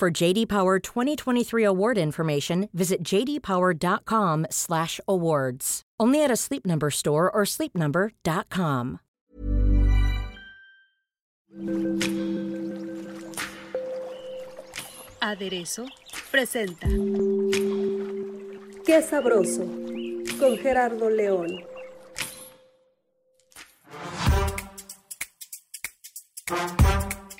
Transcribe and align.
For 0.00 0.10
JD 0.10 0.48
Power 0.48 0.78
2023 0.78 1.62
award 1.62 1.98
information, 1.98 2.70
visit 2.72 3.02
jdpower.com/awards. 3.04 5.82
Only 6.00 6.24
at 6.24 6.30
a 6.30 6.36
Sleep 6.36 6.64
Number 6.64 6.90
store 6.90 7.30
or 7.30 7.42
sleepnumber.com. 7.44 9.00
Aderezo 15.20 15.84
presenta 16.30 16.86
Qué 18.86 19.02
sabroso 19.02 19.66
con 20.38 20.56
Gerardo 20.56 21.10
León. 21.10 21.69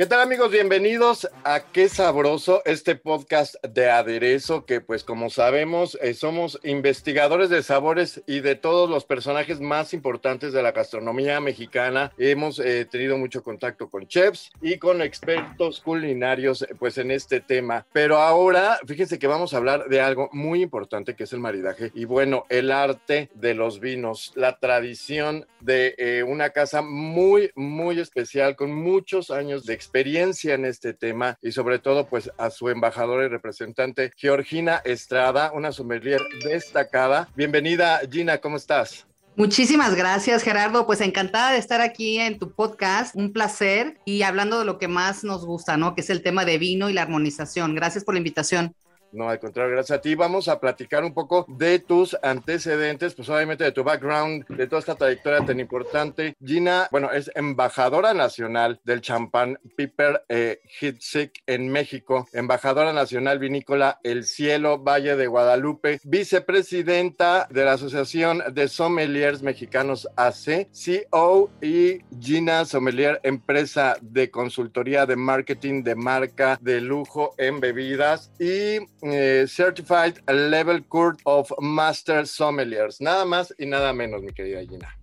¿Qué 0.00 0.06
tal 0.06 0.22
amigos? 0.22 0.50
Bienvenidos 0.50 1.28
a 1.45 1.60
Qué 1.72 1.90
Sabroso, 1.90 2.62
este 2.64 2.96
podcast 2.96 3.56
de 3.62 3.90
aderezo 3.90 4.64
que 4.64 4.80
pues 4.80 5.04
como 5.04 5.28
sabemos 5.28 5.98
eh, 6.00 6.14
somos 6.14 6.59
investigadores 6.62 7.51
de 7.51 7.62
sabores 7.62 8.23
y 8.26 8.40
de 8.40 8.54
todos 8.54 8.88
los 8.88 9.04
personajes 9.04 9.60
más 9.60 9.92
importantes 9.92 10.54
de 10.54 10.62
la 10.62 10.73
gastronomía 10.73 11.38
mexicana. 11.40 12.15
Hemos 12.16 12.60
eh, 12.60 12.87
tenido 12.87 13.18
mucho 13.18 13.42
contacto 13.42 13.90
con 13.90 14.09
chefs 14.09 14.51
y 14.62 14.79
con 14.79 15.02
expertos 15.02 15.82
culinarios 15.82 16.66
pues 16.79 16.96
en 16.96 17.10
este 17.10 17.40
tema. 17.40 17.85
Pero 17.92 18.16
ahora 18.16 18.79
fíjense 18.87 19.18
que 19.18 19.26
vamos 19.26 19.52
a 19.52 19.59
hablar 19.59 19.90
de 19.90 20.01
algo 20.01 20.30
muy 20.32 20.62
importante 20.62 21.14
que 21.14 21.24
es 21.24 21.32
el 21.35 21.40
maridaje 21.40 21.92
y 21.95 22.07
bueno, 22.07 22.46
el 22.48 22.73
arte 22.73 23.29
de 23.35 23.52
los 23.52 23.80
vinos, 23.80 24.32
la 24.35 24.59
tradición 24.59 25.46
de 25.60 25.95
eh, 25.98 26.23
una 26.23 26.48
casa 26.48 26.80
muy, 26.80 27.51
muy 27.54 28.01
especial 28.01 28.57
con 28.57 28.73
muchos 28.73 29.30
años 29.30 29.66
de 29.66 29.74
experiencia 29.74 29.90
experiencia 29.91 30.55
en 30.55 30.65
este 30.66 30.95
tema 30.95 31.37
y 31.43 31.51
sobre 31.51 31.80
todo 31.80 32.07
pues 32.07 32.30
a 32.38 32.51
su 32.51 32.69
embajadora 32.69 33.24
y 33.24 33.29
representante 33.29 34.13
Georgina 34.16 34.80
Estrada, 34.85 35.51
una 35.52 35.73
sommelier 35.73 36.21
destacada. 36.45 37.29
Bienvenida 37.35 38.01
Gina, 38.09 38.38
¿cómo 38.38 38.57
estás? 38.57 39.05
Muchísimas 39.35 39.97
gracias, 39.97 40.45
Gerardo. 40.45 40.87
Pues 40.87 41.01
encantada 41.01 41.51
de 41.51 41.59
estar 41.59 41.80
aquí 41.80 42.21
en 42.21 42.38
tu 42.38 42.52
podcast. 42.52 43.16
Un 43.16 43.32
placer. 43.32 43.99
Y 44.05 44.23
hablando 44.23 44.60
de 44.60 44.65
lo 44.65 44.79
que 44.79 44.87
más 44.87 45.24
nos 45.24 45.45
gusta, 45.45 45.77
¿no? 45.77 45.95
Que 45.95 46.02
es 46.02 46.10
el 46.10 46.23
tema 46.23 46.45
de 46.45 46.59
vino 46.59 46.88
y 46.88 46.93
la 46.93 47.02
armonización. 47.02 47.75
Gracias 47.75 48.04
por 48.04 48.15
la 48.15 48.19
invitación. 48.19 48.75
No, 49.13 49.29
al 49.29 49.41
contrario, 49.41 49.73
gracias 49.73 49.99
a 49.99 50.01
ti. 50.01 50.15
Vamos 50.15 50.49
a 50.49 50.61
platicar 50.61 51.05
un 51.05 51.13
poco 51.13 51.45
de 51.49 51.79
tus 51.80 52.16
antecedentes, 52.23 53.15
pues 53.15 53.29
obviamente 53.29 53.65
de 53.65 53.73
tu 53.73 53.83
background, 53.83 54.47
de 54.49 54.66
toda 54.66 54.80
esta 54.80 54.95
trayectoria 54.95 55.45
tan 55.45 55.59
importante. 55.59 56.35
Gina, 56.45 56.89
bueno, 56.91 57.11
es 57.11 57.31
embajadora 57.35 58.15
nacional 58.15 58.81
del 58.85 59.01
champán 59.01 59.59
Piper 59.77 60.25
eh, 60.29 60.61
en 61.47 61.69
México, 61.69 62.29
embajadora 62.33 62.93
nacional 62.93 63.38
vinícola 63.38 63.99
El 64.03 64.25
Cielo, 64.25 64.78
Valle 64.78 65.16
de 65.16 65.27
Guadalupe, 65.27 66.00
vicepresidenta 66.05 67.49
de 67.50 67.65
la 67.65 67.72
Asociación 67.72 68.43
de 68.53 68.69
Sommeliers 68.69 69.43
Mexicanos 69.43 70.09
AC, 70.16 70.69
CEO 70.72 71.50
y 71.60 72.00
Gina 72.20 72.65
Sommelier, 72.65 73.20
empresa 73.22 73.97
de 74.00 74.31
consultoría 74.31 75.06
de 75.06 75.16
marketing 75.16 75.82
de 75.82 75.94
marca 75.94 76.59
de 76.60 76.81
lujo 76.81 77.34
en 77.38 77.60
bebidas 77.60 78.31
y 78.38 78.78
eh, 79.03 79.47
Certified 79.49 80.19
Level 80.28 80.84
Court 80.84 81.21
of 81.25 81.50
Master 81.61 82.27
Sommeliers. 82.27 83.00
Nada 83.00 83.25
más 83.25 83.55
y 83.59 83.66
nada 83.66 83.93
menos, 83.93 84.22
mi 84.22 84.33
querida 84.33 84.61
Gina. 84.62 84.97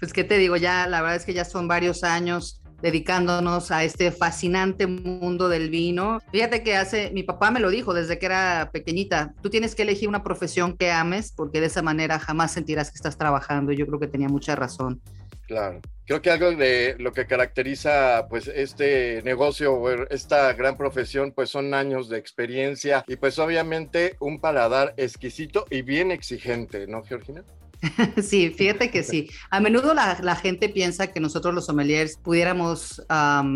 Pues, 0.00 0.12
¿qué 0.12 0.24
te 0.24 0.38
digo? 0.38 0.56
Ya, 0.56 0.86
la 0.86 1.00
verdad 1.00 1.16
es 1.16 1.24
que 1.24 1.34
ya 1.34 1.44
son 1.44 1.68
varios 1.68 2.04
años 2.04 2.60
dedicándonos 2.80 3.70
a 3.70 3.84
este 3.84 4.12
fascinante 4.12 4.86
mundo 4.86 5.48
del 5.48 5.70
vino. 5.70 6.20
Fíjate 6.30 6.62
que 6.62 6.76
hace, 6.76 7.10
mi 7.10 7.22
papá 7.22 7.50
me 7.50 7.60
lo 7.60 7.70
dijo 7.70 7.92
desde 7.92 8.18
que 8.18 8.26
era 8.26 8.70
pequeñita, 8.72 9.34
tú 9.42 9.50
tienes 9.50 9.74
que 9.74 9.82
elegir 9.82 10.08
una 10.08 10.22
profesión 10.22 10.76
que 10.76 10.90
ames 10.90 11.32
porque 11.32 11.60
de 11.60 11.66
esa 11.66 11.82
manera 11.82 12.18
jamás 12.18 12.52
sentirás 12.52 12.90
que 12.90 12.96
estás 12.96 13.18
trabajando. 13.18 13.72
Yo 13.72 13.86
creo 13.86 13.98
que 13.98 14.06
tenía 14.06 14.28
mucha 14.28 14.54
razón. 14.54 15.00
Claro. 15.48 15.80
Creo 16.06 16.22
que 16.22 16.30
algo 16.30 16.52
de 16.52 16.94
lo 16.98 17.12
que 17.12 17.26
caracteriza 17.26 18.26
pues 18.28 18.48
este 18.48 19.22
negocio 19.22 19.74
o 19.74 19.90
esta 20.10 20.52
gran 20.52 20.76
profesión 20.76 21.32
pues 21.32 21.48
son 21.48 21.72
años 21.74 22.10
de 22.10 22.18
experiencia 22.18 23.04
y 23.08 23.16
pues 23.16 23.38
obviamente 23.38 24.16
un 24.20 24.40
paladar 24.40 24.94
exquisito 24.98 25.66
y 25.70 25.82
bien 25.82 26.10
exigente, 26.10 26.86
¿no, 26.86 27.02
Georgina? 27.02 27.44
Sí, 28.22 28.50
fíjate 28.50 28.90
que 28.90 29.02
sí. 29.02 29.30
A 29.50 29.60
menudo 29.60 29.94
la, 29.94 30.36
gente 30.36 30.68
piensa 30.68 31.08
que 31.08 31.20
nosotros 31.20 31.54
los 31.54 31.66
sommeliers 31.66 32.18
pudiéramos 32.22 33.02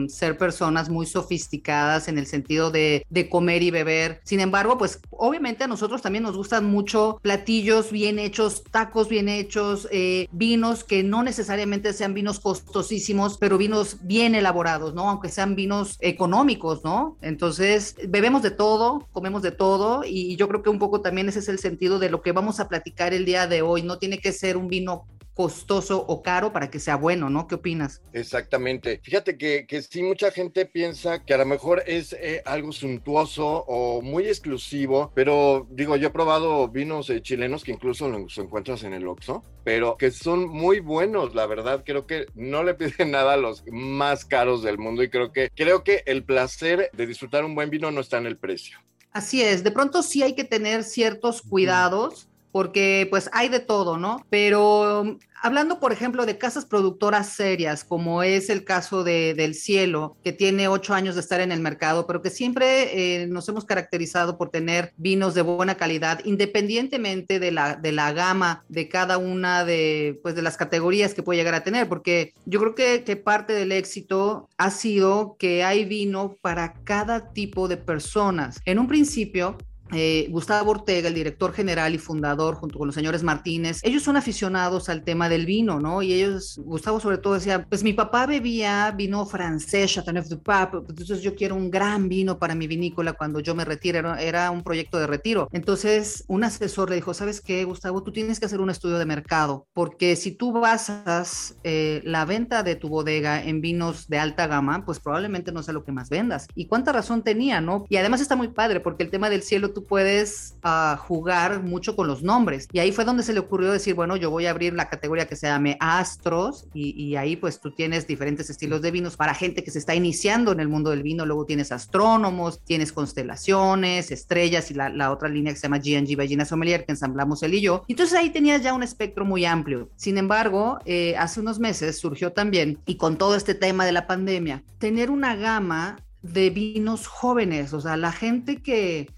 ser 0.08 0.38
personas 0.38 0.88
muy 0.88 1.06
sofisticadas 1.06 2.08
en 2.08 2.18
el 2.18 2.26
sentido 2.26 2.70
de, 2.70 3.06
comer 3.30 3.62
y 3.62 3.70
beber. 3.70 4.20
Sin 4.24 4.40
embargo, 4.40 4.76
pues 4.78 5.00
obviamente 5.10 5.64
a 5.64 5.68
nosotros 5.68 6.02
también 6.02 6.24
nos 6.24 6.36
gustan 6.36 6.64
mucho 6.64 7.18
platillos 7.22 7.92
bien 7.92 8.18
hechos, 8.18 8.64
tacos 8.70 9.08
bien 9.08 9.28
hechos, 9.28 9.88
eh, 9.90 10.26
vinos 10.32 10.84
que 10.84 11.02
no 11.02 11.22
necesariamente 11.22 11.92
sean 11.92 12.14
vinos 12.14 12.40
costosísimos, 12.40 13.38
pero 13.38 13.58
vinos 13.58 13.98
bien 14.02 14.34
elaborados, 14.34 14.92
¿no? 14.94 15.08
Aunque 15.08 15.28
sean 15.28 15.54
vinos 15.54 15.96
económicos, 16.00 16.82
¿no? 16.84 17.16
Entonces, 17.22 17.96
bebemos 18.08 18.42
de 18.42 18.50
todo, 18.50 19.08
comemos 19.12 19.42
de 19.42 19.52
todo 19.52 20.02
y 20.04 20.36
yo 20.36 20.48
creo 20.48 20.62
que 20.62 20.70
un 20.70 20.78
poco 20.78 21.00
también 21.00 21.28
ese 21.28 21.38
es 21.38 21.48
el 21.48 21.58
sentido 21.58 21.98
de 21.98 22.10
lo 22.10 22.22
que 22.22 22.32
vamos 22.32 22.60
a 22.60 22.68
platicar 22.68 23.14
el 23.14 23.24
día 23.24 23.46
de 23.46 23.62
hoy. 23.62 23.82
No 23.82 23.98
tiene 23.98 24.11
que 24.18 24.32
ser 24.32 24.56
un 24.56 24.68
vino 24.68 25.06
costoso 25.34 26.04
o 26.06 26.22
caro 26.22 26.52
para 26.52 26.70
que 26.70 26.78
sea 26.78 26.96
bueno, 26.96 27.30
¿no? 27.30 27.46
¿Qué 27.46 27.54
opinas? 27.54 28.02
Exactamente. 28.12 29.00
Fíjate 29.02 29.38
que, 29.38 29.66
que 29.66 29.82
sí, 29.82 30.02
mucha 30.02 30.30
gente 30.30 30.66
piensa 30.66 31.24
que 31.24 31.34
a 31.34 31.38
lo 31.38 31.46
mejor 31.46 31.82
es 31.86 32.12
eh, 32.12 32.42
algo 32.44 32.72
suntuoso 32.72 33.64
o 33.66 34.02
muy 34.02 34.26
exclusivo, 34.26 35.10
pero 35.14 35.66
digo, 35.70 35.96
yo 35.96 36.08
he 36.08 36.12
probado 36.12 36.68
vinos 36.68 37.08
eh, 37.10 37.22
chilenos 37.22 37.64
que 37.64 37.72
incluso 37.72 38.08
los 38.08 38.36
encuentras 38.38 38.84
en 38.84 38.92
el 38.92 39.06
Oxxo, 39.06 39.42
pero 39.64 39.96
que 39.96 40.10
son 40.10 40.48
muy 40.48 40.80
buenos, 40.80 41.34
la 41.34 41.46
verdad. 41.46 41.82
Creo 41.84 42.06
que 42.06 42.26
no 42.34 42.62
le 42.62 42.74
piden 42.74 43.10
nada 43.10 43.34
a 43.34 43.38
los 43.38 43.64
más 43.70 44.24
caros 44.24 44.62
del 44.62 44.78
mundo 44.78 45.02
y 45.02 45.08
creo 45.08 45.32
que, 45.32 45.50
creo 45.54 45.82
que 45.82 46.02
el 46.06 46.24
placer 46.24 46.90
de 46.92 47.06
disfrutar 47.06 47.44
un 47.44 47.54
buen 47.54 47.70
vino 47.70 47.90
no 47.90 48.00
está 48.00 48.18
en 48.18 48.26
el 48.26 48.36
precio. 48.36 48.78
Así 49.12 49.42
es, 49.42 49.62
de 49.62 49.70
pronto 49.70 50.02
sí 50.02 50.22
hay 50.22 50.34
que 50.34 50.44
tener 50.44 50.84
ciertos 50.84 51.42
cuidados 51.42 52.28
porque 52.52 53.06
pues 53.10 53.28
hay 53.32 53.48
de 53.48 53.60
todo, 53.60 53.96
¿no? 53.96 54.24
Pero 54.30 55.18
hablando, 55.42 55.80
por 55.80 55.92
ejemplo, 55.92 56.24
de 56.24 56.38
casas 56.38 56.64
productoras 56.64 57.30
serias, 57.30 57.82
como 57.82 58.22
es 58.22 58.48
el 58.48 58.64
caso 58.64 59.02
de 59.02 59.34
Del 59.34 59.54
Cielo, 59.54 60.16
que 60.22 60.32
tiene 60.32 60.68
ocho 60.68 60.94
años 60.94 61.16
de 61.16 61.20
estar 61.20 61.40
en 61.40 61.50
el 61.50 61.60
mercado, 61.60 62.06
pero 62.06 62.22
que 62.22 62.30
siempre 62.30 63.22
eh, 63.22 63.26
nos 63.26 63.48
hemos 63.48 63.64
caracterizado 63.64 64.38
por 64.38 64.50
tener 64.50 64.92
vinos 64.96 65.34
de 65.34 65.42
buena 65.42 65.76
calidad, 65.76 66.20
independientemente 66.24 67.40
de 67.40 67.50
la, 67.50 67.74
de 67.74 67.92
la 67.92 68.12
gama 68.12 68.64
de 68.68 68.88
cada 68.88 69.18
una 69.18 69.64
de, 69.64 70.20
pues, 70.22 70.34
de 70.34 70.42
las 70.42 70.56
categorías 70.56 71.14
que 71.14 71.22
puede 71.22 71.38
llegar 71.38 71.54
a 71.54 71.64
tener, 71.64 71.88
porque 71.88 72.34
yo 72.46 72.60
creo 72.60 72.74
que, 72.74 73.02
que 73.04 73.16
parte 73.16 73.52
del 73.52 73.72
éxito 73.72 74.48
ha 74.58 74.70
sido 74.70 75.36
que 75.38 75.64
hay 75.64 75.84
vino 75.84 76.36
para 76.40 76.74
cada 76.84 77.32
tipo 77.32 77.66
de 77.66 77.76
personas. 77.78 78.60
En 78.64 78.78
un 78.78 78.86
principio, 78.86 79.56
eh, 79.92 80.26
Gustavo 80.30 80.70
Ortega, 80.70 81.08
el 81.08 81.14
director 81.14 81.52
general 81.52 81.94
y 81.94 81.98
fundador, 81.98 82.54
junto 82.54 82.78
con 82.78 82.88
los 82.88 82.94
señores 82.94 83.22
Martínez, 83.22 83.80
ellos 83.82 84.02
son 84.02 84.16
aficionados 84.16 84.88
al 84.88 85.04
tema 85.04 85.28
del 85.28 85.46
vino, 85.46 85.80
¿no? 85.80 86.02
Y 86.02 86.12
ellos, 86.12 86.60
Gustavo 86.64 87.00
sobre 87.00 87.18
todo 87.18 87.34
decía, 87.34 87.66
pues 87.68 87.82
mi 87.82 87.92
papá 87.92 88.26
bebía 88.26 88.92
vino 88.96 89.24
francés, 89.26 89.92
Chateauneuf 89.92 90.28
du 90.28 90.42
Pape, 90.42 90.78
entonces 90.88 91.22
yo 91.22 91.34
quiero 91.34 91.54
un 91.54 91.70
gran 91.70 92.08
vino 92.08 92.38
para 92.38 92.54
mi 92.54 92.66
vinícola 92.66 93.12
cuando 93.12 93.40
yo 93.40 93.54
me 93.54 93.64
retire, 93.64 94.02
era, 94.18 94.50
un 94.50 94.62
proyecto 94.62 94.98
de 94.98 95.06
retiro. 95.06 95.48
Entonces 95.52 96.24
un 96.28 96.44
asesor 96.44 96.90
le 96.90 96.96
dijo, 96.96 97.14
¿sabes 97.14 97.40
qué, 97.40 97.64
Gustavo? 97.64 98.02
Tú 98.02 98.12
tienes 98.12 98.40
que 98.40 98.46
hacer 98.46 98.60
un 98.60 98.70
estudio 98.70 98.98
de 98.98 99.06
mercado, 99.06 99.66
porque 99.72 100.16
si 100.16 100.32
tú 100.32 100.52
basas 100.52 101.56
eh, 101.64 102.00
la 102.04 102.24
venta 102.24 102.62
de 102.62 102.76
tu 102.76 102.88
bodega 102.88 103.42
en 103.42 103.60
vinos 103.60 104.08
de 104.08 104.18
alta 104.18 104.46
gama, 104.46 104.84
pues 104.84 105.00
probablemente 105.00 105.52
no 105.52 105.62
sea 105.62 105.74
lo 105.74 105.84
que 105.84 105.92
más 105.92 106.08
vendas. 106.08 106.46
Y 106.54 106.66
cuánta 106.66 106.92
razón 106.92 107.22
tenía, 107.22 107.60
¿no? 107.60 107.84
Y 107.88 107.96
además 107.96 108.20
está 108.20 108.36
muy 108.36 108.48
padre, 108.48 108.80
porque 108.80 109.02
el 109.02 109.10
tema 109.10 109.30
del 109.30 109.42
cielo, 109.42 109.72
tú 109.72 109.81
puedes 109.82 110.54
uh, 110.64 110.96
jugar 110.96 111.62
mucho 111.62 111.96
con 111.96 112.06
los 112.06 112.22
nombres. 112.22 112.68
Y 112.72 112.78
ahí 112.78 112.92
fue 112.92 113.04
donde 113.04 113.22
se 113.22 113.32
le 113.32 113.40
ocurrió 113.40 113.72
decir, 113.72 113.94
bueno, 113.94 114.16
yo 114.16 114.30
voy 114.30 114.46
a 114.46 114.50
abrir 114.50 114.74
la 114.74 114.88
categoría 114.88 115.26
que 115.26 115.36
se 115.36 115.46
llame 115.46 115.76
Astros 115.80 116.66
y, 116.74 117.12
ahí 117.16 117.36
pues 117.36 117.60
tú 117.60 117.70
tienes 117.72 118.06
diferentes 118.06 118.48
estilos 118.48 118.80
de 118.80 118.90
vinos 118.90 119.16
para 119.16 119.34
gente 119.34 119.62
que 119.62 119.70
se 119.70 119.78
está 119.78 119.94
iniciando 119.94 120.52
en 120.52 120.60
el 120.60 120.68
mundo 120.68 120.90
del 120.90 121.02
vino. 121.02 121.26
Luego 121.26 121.44
tienes 121.44 121.72
astrónomos, 121.72 122.60
tienes 122.64 122.92
constelaciones, 122.92 124.10
estrellas 124.10 124.70
y 124.70 124.74
la, 124.74 124.88
la 124.88 125.10
otra 125.10 125.28
línea 125.28 125.52
que 125.52 125.58
se 125.58 125.64
llama 125.64 125.78
G&G 125.78 126.16
Ballina 126.16 126.44
Sommelier 126.44 126.84
que 126.84 126.92
ensamblamos 126.92 127.42
él 127.42 127.54
y 127.54 127.60
yo. 127.60 127.84
Entonces 127.88 128.18
ahí 128.18 128.30
tenías 128.30 128.62
ya 128.62 128.72
un 128.72 128.82
espectro 128.82 129.24
muy 129.24 129.44
amplio. 129.44 129.88
Sin 129.96 130.18
embargo, 130.18 130.78
eh, 130.84 131.14
hace 131.16 131.40
unos 131.40 131.58
meses 131.58 131.98
surgió 131.98 132.32
también, 132.32 132.78
y 132.86 132.96
con 132.96 133.16
todo 133.18 133.36
este 133.36 133.54
tema 133.54 133.84
de 133.84 133.92
la 133.92 134.06
pandemia, 134.06 134.62
tener 134.78 135.10
una 135.10 135.36
gama 135.36 135.96
de 136.22 136.50
vinos 136.50 137.06
jóvenes, 137.06 137.72
o 137.72 137.80
sea, 137.80 137.96
la 137.96 138.12
gente 138.12 138.56
que, 138.62 139.10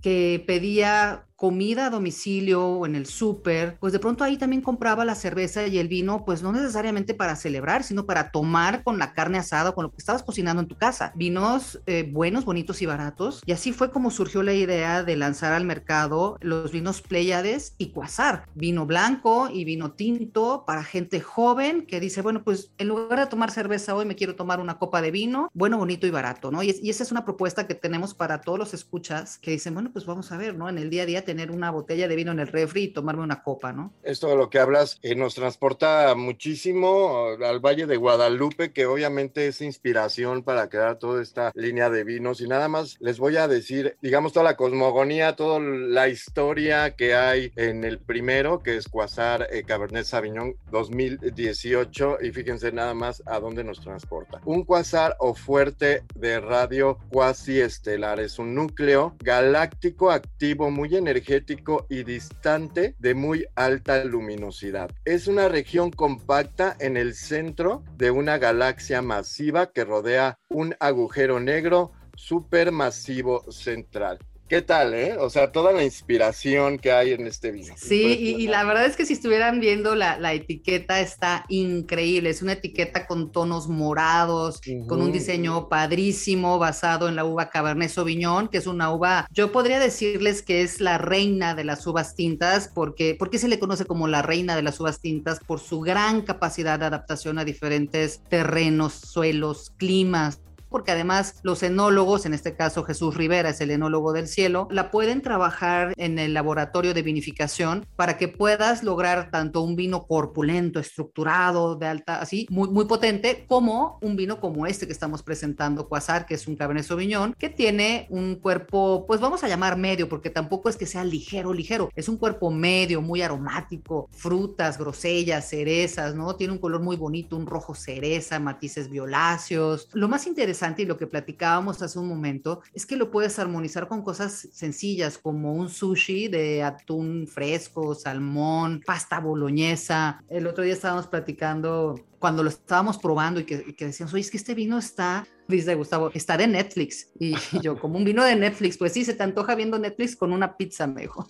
que 0.00 0.42
pedía 0.46 1.29
comida 1.40 1.86
a 1.86 1.90
domicilio 1.90 2.66
o 2.66 2.84
en 2.84 2.94
el 2.94 3.06
súper, 3.06 3.78
pues 3.80 3.94
de 3.94 3.98
pronto 3.98 4.24
ahí 4.24 4.36
también 4.36 4.60
compraba 4.60 5.06
la 5.06 5.14
cerveza 5.14 5.66
y 5.66 5.78
el 5.78 5.88
vino, 5.88 6.26
pues 6.26 6.42
no 6.42 6.52
necesariamente 6.52 7.14
para 7.14 7.34
celebrar, 7.34 7.82
sino 7.82 8.04
para 8.04 8.30
tomar 8.30 8.84
con 8.84 8.98
la 8.98 9.14
carne 9.14 9.38
asada 9.38 9.70
o 9.70 9.74
con 9.74 9.84
lo 9.84 9.90
que 9.90 9.96
estabas 9.96 10.22
cocinando 10.22 10.60
en 10.60 10.68
tu 10.68 10.76
casa. 10.76 11.12
Vinos 11.14 11.80
eh, 11.86 12.06
buenos, 12.12 12.44
bonitos 12.44 12.82
y 12.82 12.86
baratos. 12.86 13.40
Y 13.46 13.52
así 13.52 13.72
fue 13.72 13.90
como 13.90 14.10
surgió 14.10 14.42
la 14.42 14.52
idea 14.52 15.02
de 15.02 15.16
lanzar 15.16 15.54
al 15.54 15.64
mercado 15.64 16.36
los 16.42 16.72
vinos 16.72 17.00
Pleiades 17.00 17.74
y 17.78 17.86
Quasar. 17.86 18.44
Vino 18.54 18.84
blanco 18.84 19.48
y 19.50 19.64
vino 19.64 19.92
tinto 19.92 20.64
para 20.66 20.84
gente 20.84 21.22
joven 21.22 21.86
que 21.86 22.00
dice, 22.00 22.20
bueno, 22.20 22.44
pues 22.44 22.70
en 22.76 22.88
lugar 22.88 23.18
de 23.18 23.26
tomar 23.28 23.50
cerveza 23.50 23.94
hoy 23.94 24.04
me 24.04 24.14
quiero 24.14 24.36
tomar 24.36 24.60
una 24.60 24.78
copa 24.78 25.00
de 25.00 25.10
vino, 25.10 25.48
bueno, 25.54 25.78
bonito 25.78 26.06
y 26.06 26.10
barato, 26.10 26.50
¿no? 26.50 26.62
Y, 26.62 26.78
y 26.82 26.90
esa 26.90 27.02
es 27.02 27.10
una 27.12 27.24
propuesta 27.24 27.66
que 27.66 27.74
tenemos 27.74 28.12
para 28.12 28.42
todos 28.42 28.58
los 28.58 28.74
escuchas 28.74 29.38
que 29.38 29.52
dicen, 29.52 29.72
bueno, 29.72 29.88
pues 29.90 30.04
vamos 30.04 30.30
a 30.32 30.36
ver, 30.36 30.54
¿no? 30.54 30.68
En 30.68 30.76
el 30.76 30.90
día 30.90 31.04
a 31.04 31.06
día 31.06 31.24
tener 31.30 31.52
una 31.52 31.70
botella 31.70 32.08
de 32.08 32.16
vino 32.16 32.32
en 32.32 32.40
el 32.40 32.48
refri 32.48 32.82
y 32.82 32.88
tomarme 32.88 33.22
una 33.22 33.44
copa, 33.44 33.72
¿no? 33.72 33.92
Esto 34.02 34.26
de 34.26 34.34
lo 34.34 34.50
que 34.50 34.58
hablas 34.58 34.98
eh, 35.00 35.14
nos 35.14 35.36
transporta 35.36 36.16
muchísimo 36.16 37.28
al 37.40 37.60
Valle 37.60 37.86
de 37.86 37.96
Guadalupe, 37.96 38.72
que 38.72 38.86
obviamente 38.86 39.46
es 39.46 39.60
inspiración 39.60 40.42
para 40.42 40.68
crear 40.68 40.98
toda 40.98 41.22
esta 41.22 41.52
línea 41.54 41.88
de 41.88 42.02
vinos. 42.02 42.40
Y 42.40 42.48
nada 42.48 42.66
más 42.66 42.96
les 42.98 43.20
voy 43.20 43.36
a 43.36 43.46
decir, 43.46 43.96
digamos, 44.02 44.32
toda 44.32 44.42
la 44.42 44.56
cosmogonía, 44.56 45.36
toda 45.36 45.60
la 45.60 46.08
historia 46.08 46.96
que 46.96 47.14
hay 47.14 47.52
en 47.54 47.84
el 47.84 48.00
primero, 48.00 48.60
que 48.60 48.76
es 48.76 48.88
Quasar 48.88 49.46
eh, 49.52 49.62
Cabernet 49.62 50.06
Sauvignon 50.06 50.56
2018. 50.72 52.18
Y 52.22 52.32
fíjense 52.32 52.72
nada 52.72 52.92
más 52.94 53.22
a 53.24 53.38
dónde 53.38 53.62
nos 53.62 53.80
transporta. 53.80 54.40
Un 54.44 54.64
quasar 54.64 55.14
o 55.20 55.32
fuerte 55.34 56.02
de 56.16 56.40
radio 56.40 56.98
cuasi 57.08 57.60
estelar. 57.60 58.18
Es 58.18 58.40
un 58.40 58.52
núcleo 58.52 59.14
galáctico 59.20 60.10
activo 60.10 60.72
muy 60.72 60.96
energético 60.96 61.19
energético 61.20 61.86
y 61.90 62.02
distante 62.04 62.94
de 62.98 63.14
muy 63.14 63.46
alta 63.54 64.04
luminosidad. 64.04 64.90
Es 65.04 65.26
una 65.26 65.48
región 65.48 65.90
compacta 65.90 66.76
en 66.80 66.96
el 66.96 67.14
centro 67.14 67.84
de 67.96 68.10
una 68.10 68.38
galaxia 68.38 69.02
masiva 69.02 69.70
que 69.72 69.84
rodea 69.84 70.38
un 70.48 70.74
agujero 70.80 71.38
negro 71.38 71.92
supermasivo 72.16 73.50
central. 73.52 74.18
¿Qué 74.50 74.62
tal, 74.62 74.94
eh? 74.94 75.16
O 75.16 75.30
sea, 75.30 75.52
toda 75.52 75.70
la 75.70 75.84
inspiración 75.84 76.80
que 76.80 76.90
hay 76.90 77.12
en 77.12 77.24
este 77.24 77.52
vino. 77.52 77.72
Sí, 77.76 78.34
y, 78.36 78.48
la 78.48 78.64
verdad 78.64 78.84
es 78.84 78.96
que 78.96 79.06
si 79.06 79.12
estuvieran 79.12 79.60
viendo 79.60 79.94
la, 79.94 80.32
etiqueta 80.32 80.98
está 80.98 81.44
increíble. 81.46 82.30
Es 82.30 82.42
una 82.42 82.54
etiqueta 82.54 83.06
con 83.06 83.30
tonos 83.30 83.68
morados, 83.68 84.60
con 84.88 85.02
un 85.02 85.12
diseño 85.12 85.68
padrísimo 85.68 86.58
basado 86.58 87.08
en 87.08 87.14
la 87.14 87.24
uva 87.24 87.48
Cabernet 87.48 87.90
Sauvignon, 87.90 88.48
que 88.48 88.58
es 88.58 88.66
una 88.66 88.92
uva, 88.92 89.28
yo 89.30 89.52
podría 89.52 89.78
decirles 89.78 90.42
que 90.42 90.62
es 90.62 90.80
la 90.80 90.98
reina 90.98 91.54
de 91.54 91.62
las 91.62 91.86
uvas 91.86 92.16
tintas, 92.16 92.66
porque, 92.74 93.14
porque 93.16 93.38
se 93.38 93.46
le 93.46 93.60
conoce 93.60 93.84
como 93.84 94.08
la 94.08 94.22
reina 94.22 94.56
de 94.56 94.62
las 94.62 94.80
uvas 94.80 95.00
tintas 95.00 95.38
por 95.38 95.60
su 95.60 95.78
gran 95.78 96.22
capacidad 96.22 96.76
de 96.76 96.86
adaptación 96.86 97.38
a 97.38 97.44
diferentes 97.44 98.24
terrenos, 98.28 98.94
suelos, 98.94 99.70
climas 99.76 100.40
porque 100.70 100.92
además 100.92 101.40
los 101.42 101.62
enólogos, 101.62 102.24
en 102.24 102.32
este 102.32 102.54
caso 102.54 102.84
Jesús 102.84 103.16
Rivera 103.16 103.50
es 103.50 103.60
el 103.60 103.70
enólogo 103.70 104.12
del 104.12 104.28
cielo, 104.28 104.68
la 104.70 104.90
pueden 104.90 105.20
trabajar 105.20 105.92
en 105.96 106.18
el 106.18 106.32
laboratorio 106.32 106.94
de 106.94 107.02
vinificación 107.02 107.86
para 107.96 108.16
que 108.16 108.28
puedas 108.28 108.82
lograr 108.82 109.30
tanto 109.30 109.60
un 109.62 109.76
vino 109.76 110.06
corpulento, 110.06 110.80
estructurado, 110.80 111.76
de 111.76 111.86
alta, 111.86 112.20
así, 112.20 112.46
muy, 112.50 112.68
muy 112.70 112.84
potente, 112.84 113.44
como 113.46 113.98
un 114.00 114.16
vino 114.16 114.40
como 114.40 114.66
este 114.66 114.86
que 114.86 114.92
estamos 114.92 115.22
presentando, 115.22 115.88
Quasar, 115.88 116.26
que 116.26 116.34
es 116.34 116.46
un 116.46 116.56
Cabernet 116.56 116.84
Sauvignon, 116.84 117.34
que 117.34 117.48
tiene 117.48 118.06
un 118.10 118.36
cuerpo, 118.36 119.04
pues 119.06 119.20
vamos 119.20 119.42
a 119.42 119.48
llamar 119.48 119.76
medio, 119.76 120.08
porque 120.08 120.30
tampoco 120.30 120.68
es 120.68 120.76
que 120.76 120.86
sea 120.86 121.04
ligero, 121.04 121.52
ligero, 121.52 121.90
es 121.96 122.08
un 122.08 122.16
cuerpo 122.16 122.50
medio, 122.50 123.02
muy 123.02 123.22
aromático, 123.22 124.08
frutas, 124.12 124.78
grosellas, 124.78 125.48
cerezas, 125.48 126.14
¿no? 126.14 126.36
Tiene 126.36 126.52
un 126.52 126.58
color 126.58 126.80
muy 126.80 126.96
bonito, 126.96 127.36
un 127.36 127.46
rojo 127.46 127.74
cereza, 127.74 128.38
matices 128.38 128.88
violáceos. 128.88 129.88
Lo 129.92 130.08
más 130.08 130.26
interesante 130.26 130.59
y 130.76 130.84
lo 130.84 130.96
que 130.98 131.06
platicábamos 131.06 131.80
hace 131.80 131.98
un 131.98 132.08
momento 132.08 132.60
es 132.74 132.84
que 132.84 132.96
lo 132.96 133.10
puedes 133.10 133.38
armonizar 133.38 133.88
con 133.88 134.02
cosas 134.02 134.48
sencillas 134.52 135.16
como 135.16 135.54
un 135.54 135.70
sushi 135.70 136.28
de 136.28 136.62
atún 136.62 137.26
fresco, 137.26 137.94
salmón, 137.94 138.82
pasta 138.84 139.20
boloñesa. 139.20 140.22
El 140.28 140.46
otro 140.46 140.62
día 140.62 140.74
estábamos 140.74 141.06
platicando 141.06 141.94
cuando 142.18 142.42
lo 142.42 142.50
estábamos 142.50 142.98
probando 142.98 143.40
y 143.40 143.44
que, 143.44 143.74
que 143.74 143.86
decíamos, 143.86 144.12
oye, 144.12 144.20
es 144.20 144.30
que 144.30 144.36
este 144.36 144.54
vino 144.54 144.78
está, 144.78 145.26
dice 145.48 145.74
Gustavo, 145.74 146.10
está 146.12 146.36
de 146.36 146.46
Netflix. 146.46 147.10
Y, 147.18 147.34
yo, 147.62 147.80
como 147.80 147.96
un 147.96 148.04
vino 148.04 148.22
de 148.22 148.36
Netflix, 148.36 148.76
pues 148.76 148.92
sí, 148.92 149.04
se 149.06 149.14
te 149.14 149.22
antoja 149.22 149.54
viendo 149.54 149.78
Netflix 149.78 150.14
con 150.14 150.32
una 150.32 150.58
pizza, 150.58 150.86
mejor. 150.86 151.26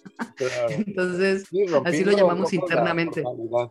Entonces, 0.70 1.44
así 1.84 2.04
lo 2.04 2.12
llamamos 2.12 2.52
internamente. 2.52 3.22